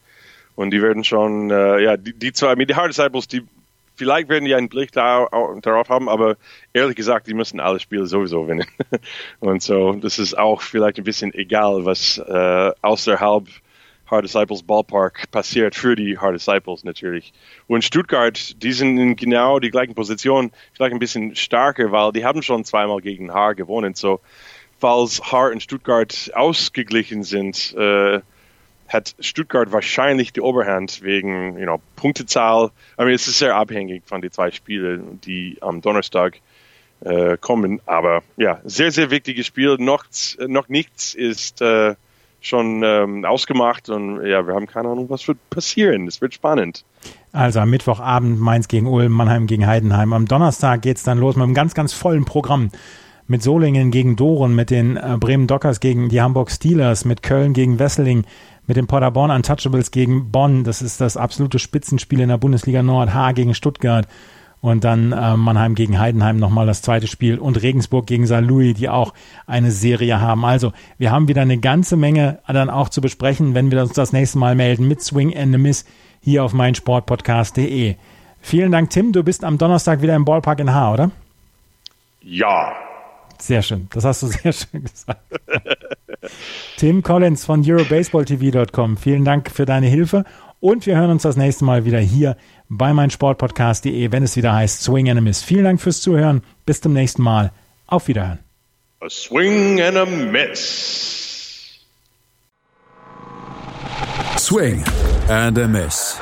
Und 0.54 0.70
die 0.70 0.80
werden 0.80 1.04
schon, 1.04 1.50
äh, 1.50 1.82
ja, 1.82 1.96
die, 1.98 2.14
die 2.14 2.32
zwei, 2.32 2.54
die 2.54 2.74
Haar 2.74 2.88
Disciples, 2.88 3.28
die 3.28 3.42
vielleicht 3.94 4.28
werden 4.28 4.44
die 4.44 4.54
einen 4.54 4.68
Blick 4.68 4.92
da, 4.92 5.28
darauf 5.62 5.88
haben, 5.88 6.08
aber 6.08 6.36
ehrlich 6.72 6.96
gesagt, 6.96 7.26
die 7.26 7.34
müssen 7.34 7.60
alle 7.60 7.80
Spiele 7.80 8.06
sowieso 8.06 8.42
gewinnen. 8.42 8.66
Und 9.40 9.62
so, 9.62 9.92
das 9.92 10.18
ist 10.18 10.36
auch 10.36 10.62
vielleicht 10.62 10.98
ein 10.98 11.04
bisschen 11.04 11.32
egal, 11.34 11.84
was 11.84 12.18
äh, 12.18 12.70
außerhalb 12.82 13.48
Hard 14.12 14.24
Disciples 14.24 14.62
Ballpark 14.62 15.30
passiert 15.30 15.74
für 15.74 15.96
die 15.96 16.18
Hard 16.18 16.34
Disciples 16.34 16.84
natürlich. 16.84 17.32
Und 17.66 17.82
Stuttgart, 17.82 18.62
die 18.62 18.72
sind 18.72 18.98
in 18.98 19.16
genau 19.16 19.58
die 19.58 19.70
gleichen 19.70 19.94
Positionen, 19.94 20.52
vielleicht 20.74 20.92
ein 20.92 20.98
bisschen 20.98 21.34
stärker, 21.34 21.92
weil 21.92 22.12
die 22.12 22.24
haben 22.24 22.42
schon 22.42 22.64
zweimal 22.64 23.00
gegen 23.00 23.32
Haar 23.32 23.54
gewonnen. 23.54 23.94
So, 23.94 24.20
falls 24.78 25.32
Haar 25.32 25.50
und 25.50 25.62
Stuttgart 25.62 26.30
ausgeglichen 26.34 27.22
sind, 27.22 27.74
äh, 27.74 28.20
hat 28.92 29.14
Stuttgart 29.20 29.72
wahrscheinlich 29.72 30.32
die 30.32 30.40
Oberhand 30.40 31.02
wegen 31.02 31.58
you 31.58 31.64
know, 31.64 31.80
Punktezahl. 31.96 32.70
I 32.98 33.02
mean, 33.02 33.14
es 33.14 33.26
ist 33.26 33.38
sehr 33.38 33.56
abhängig 33.56 34.02
von 34.06 34.20
den 34.20 34.30
zwei 34.30 34.50
Spielen, 34.50 35.20
die 35.22 35.58
am 35.60 35.80
Donnerstag 35.80 36.40
äh, 37.00 37.36
kommen. 37.38 37.80
Aber 37.86 38.22
ja, 38.36 38.60
sehr, 38.64 38.92
sehr 38.92 39.10
wichtiges 39.10 39.46
Spiel. 39.46 39.76
Noch, 39.78 40.04
noch 40.46 40.68
nichts 40.68 41.14
ist 41.14 41.60
äh, 41.60 41.94
schon 42.40 42.82
ähm, 42.84 43.24
ausgemacht 43.24 43.88
und 43.88 44.26
ja, 44.26 44.46
wir 44.46 44.54
haben 44.54 44.66
keine 44.66 44.88
Ahnung, 44.88 45.08
was 45.08 45.26
wird 45.28 45.38
passieren. 45.48 46.06
Es 46.06 46.20
wird 46.20 46.34
spannend. 46.34 46.84
Also 47.32 47.60
am 47.60 47.70
Mittwochabend 47.70 48.40
Mainz 48.40 48.68
gegen 48.68 48.86
Ulm, 48.86 49.12
Mannheim 49.12 49.46
gegen 49.46 49.66
Heidenheim. 49.66 50.12
Am 50.12 50.26
Donnerstag 50.26 50.82
geht 50.82 50.98
es 50.98 51.02
dann 51.02 51.18
los 51.18 51.36
mit 51.36 51.44
einem 51.44 51.54
ganz, 51.54 51.74
ganz 51.74 51.92
vollen 51.92 52.24
Programm. 52.24 52.70
Mit 53.28 53.42
Solingen 53.42 53.92
gegen 53.92 54.16
Doren, 54.16 54.54
mit 54.54 54.70
den 54.70 54.96
äh, 54.96 55.16
Bremen 55.18 55.46
Dockers 55.46 55.78
gegen 55.78 56.08
die 56.08 56.20
Hamburg 56.20 56.50
Steelers, 56.50 57.04
mit 57.04 57.22
Köln 57.22 57.52
gegen 57.52 57.78
Wesseling, 57.78 58.24
mit 58.66 58.76
den 58.76 58.86
Paderborn 58.86 59.30
Untouchables 59.30 59.90
gegen 59.90 60.30
Bonn. 60.30 60.64
Das 60.64 60.82
ist 60.82 61.00
das 61.00 61.16
absolute 61.16 61.58
Spitzenspiel 61.58 62.20
in 62.20 62.28
der 62.28 62.38
Bundesliga 62.38 62.82
Nord. 62.82 63.14
H 63.14 63.32
gegen 63.32 63.54
Stuttgart. 63.54 64.06
Und 64.60 64.84
dann 64.84 65.10
äh, 65.10 65.36
Mannheim 65.36 65.74
gegen 65.74 65.98
Heidenheim 65.98 66.36
nochmal 66.36 66.66
das 66.66 66.82
zweite 66.82 67.08
Spiel 67.08 67.38
und 67.40 67.60
Regensburg 67.60 68.06
gegen 68.06 68.28
St. 68.28 68.42
Louis, 68.42 68.74
die 68.74 68.88
auch 68.88 69.12
eine 69.48 69.72
Serie 69.72 70.20
haben. 70.20 70.44
Also 70.44 70.72
wir 70.98 71.10
haben 71.10 71.26
wieder 71.26 71.42
eine 71.42 71.58
ganze 71.58 71.96
Menge 71.96 72.38
dann 72.46 72.70
auch 72.70 72.88
zu 72.88 73.00
besprechen, 73.00 73.54
wenn 73.54 73.72
wir 73.72 73.82
uns 73.82 73.92
das 73.92 74.12
nächste 74.12 74.38
Mal 74.38 74.54
melden 74.54 74.86
mit 74.86 75.02
Swing 75.02 75.36
and 75.36 75.52
a 75.52 75.58
Miss 75.58 75.84
hier 76.20 76.44
auf 76.44 76.52
meinsportpodcast.de. 76.52 77.96
Vielen 78.40 78.70
Dank, 78.70 78.90
Tim. 78.90 79.10
Du 79.10 79.24
bist 79.24 79.42
am 79.44 79.58
Donnerstag 79.58 80.00
wieder 80.00 80.14
im 80.14 80.24
Ballpark 80.24 80.60
in 80.60 80.72
Haar, 80.72 80.92
oder? 80.92 81.10
Ja. 82.20 82.72
Sehr 83.42 83.60
schön. 83.62 83.88
Das 83.92 84.04
hast 84.04 84.22
du 84.22 84.28
sehr 84.28 84.52
schön 84.52 84.84
gesagt. 84.84 85.20
Tim 86.76 87.02
Collins 87.02 87.44
von 87.44 87.68
EuroBaseballTV.com. 87.68 88.96
Vielen 88.96 89.24
Dank 89.24 89.50
für 89.50 89.64
deine 89.64 89.88
Hilfe 89.88 90.24
und 90.60 90.86
wir 90.86 90.96
hören 90.96 91.10
uns 91.10 91.22
das 91.22 91.36
nächste 91.36 91.64
Mal 91.64 91.84
wieder 91.84 91.98
hier 91.98 92.36
bei 92.68 92.92
meinsportpodcast.de, 92.92 94.12
wenn 94.12 94.22
es 94.22 94.36
wieder 94.36 94.54
heißt 94.54 94.82
Swing 94.82 95.10
and 95.10 95.18
a 95.18 95.20
Miss. 95.20 95.42
Vielen 95.42 95.64
Dank 95.64 95.80
fürs 95.80 96.00
Zuhören. 96.00 96.42
Bis 96.64 96.80
zum 96.80 96.92
nächsten 96.92 97.22
Mal. 97.22 97.50
Auf 97.88 98.06
Wiederhören. 98.06 98.38
A 99.00 99.10
swing 99.10 99.82
and 99.82 99.96
a 99.96 100.06
miss. 100.06 101.80
Swing 104.38 104.84
and 105.28 105.58
a 105.58 105.66
Miss. 105.66 106.16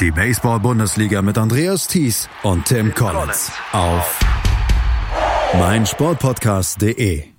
Die 0.00 0.10
Baseball-Bundesliga 0.10 1.20
mit 1.20 1.36
Andreas 1.36 1.86
Thies 1.86 2.30
und 2.42 2.64
Tim 2.64 2.94
Collins 2.94 3.52
auf 3.72 4.18
meinsportpodcast.de. 5.54 7.29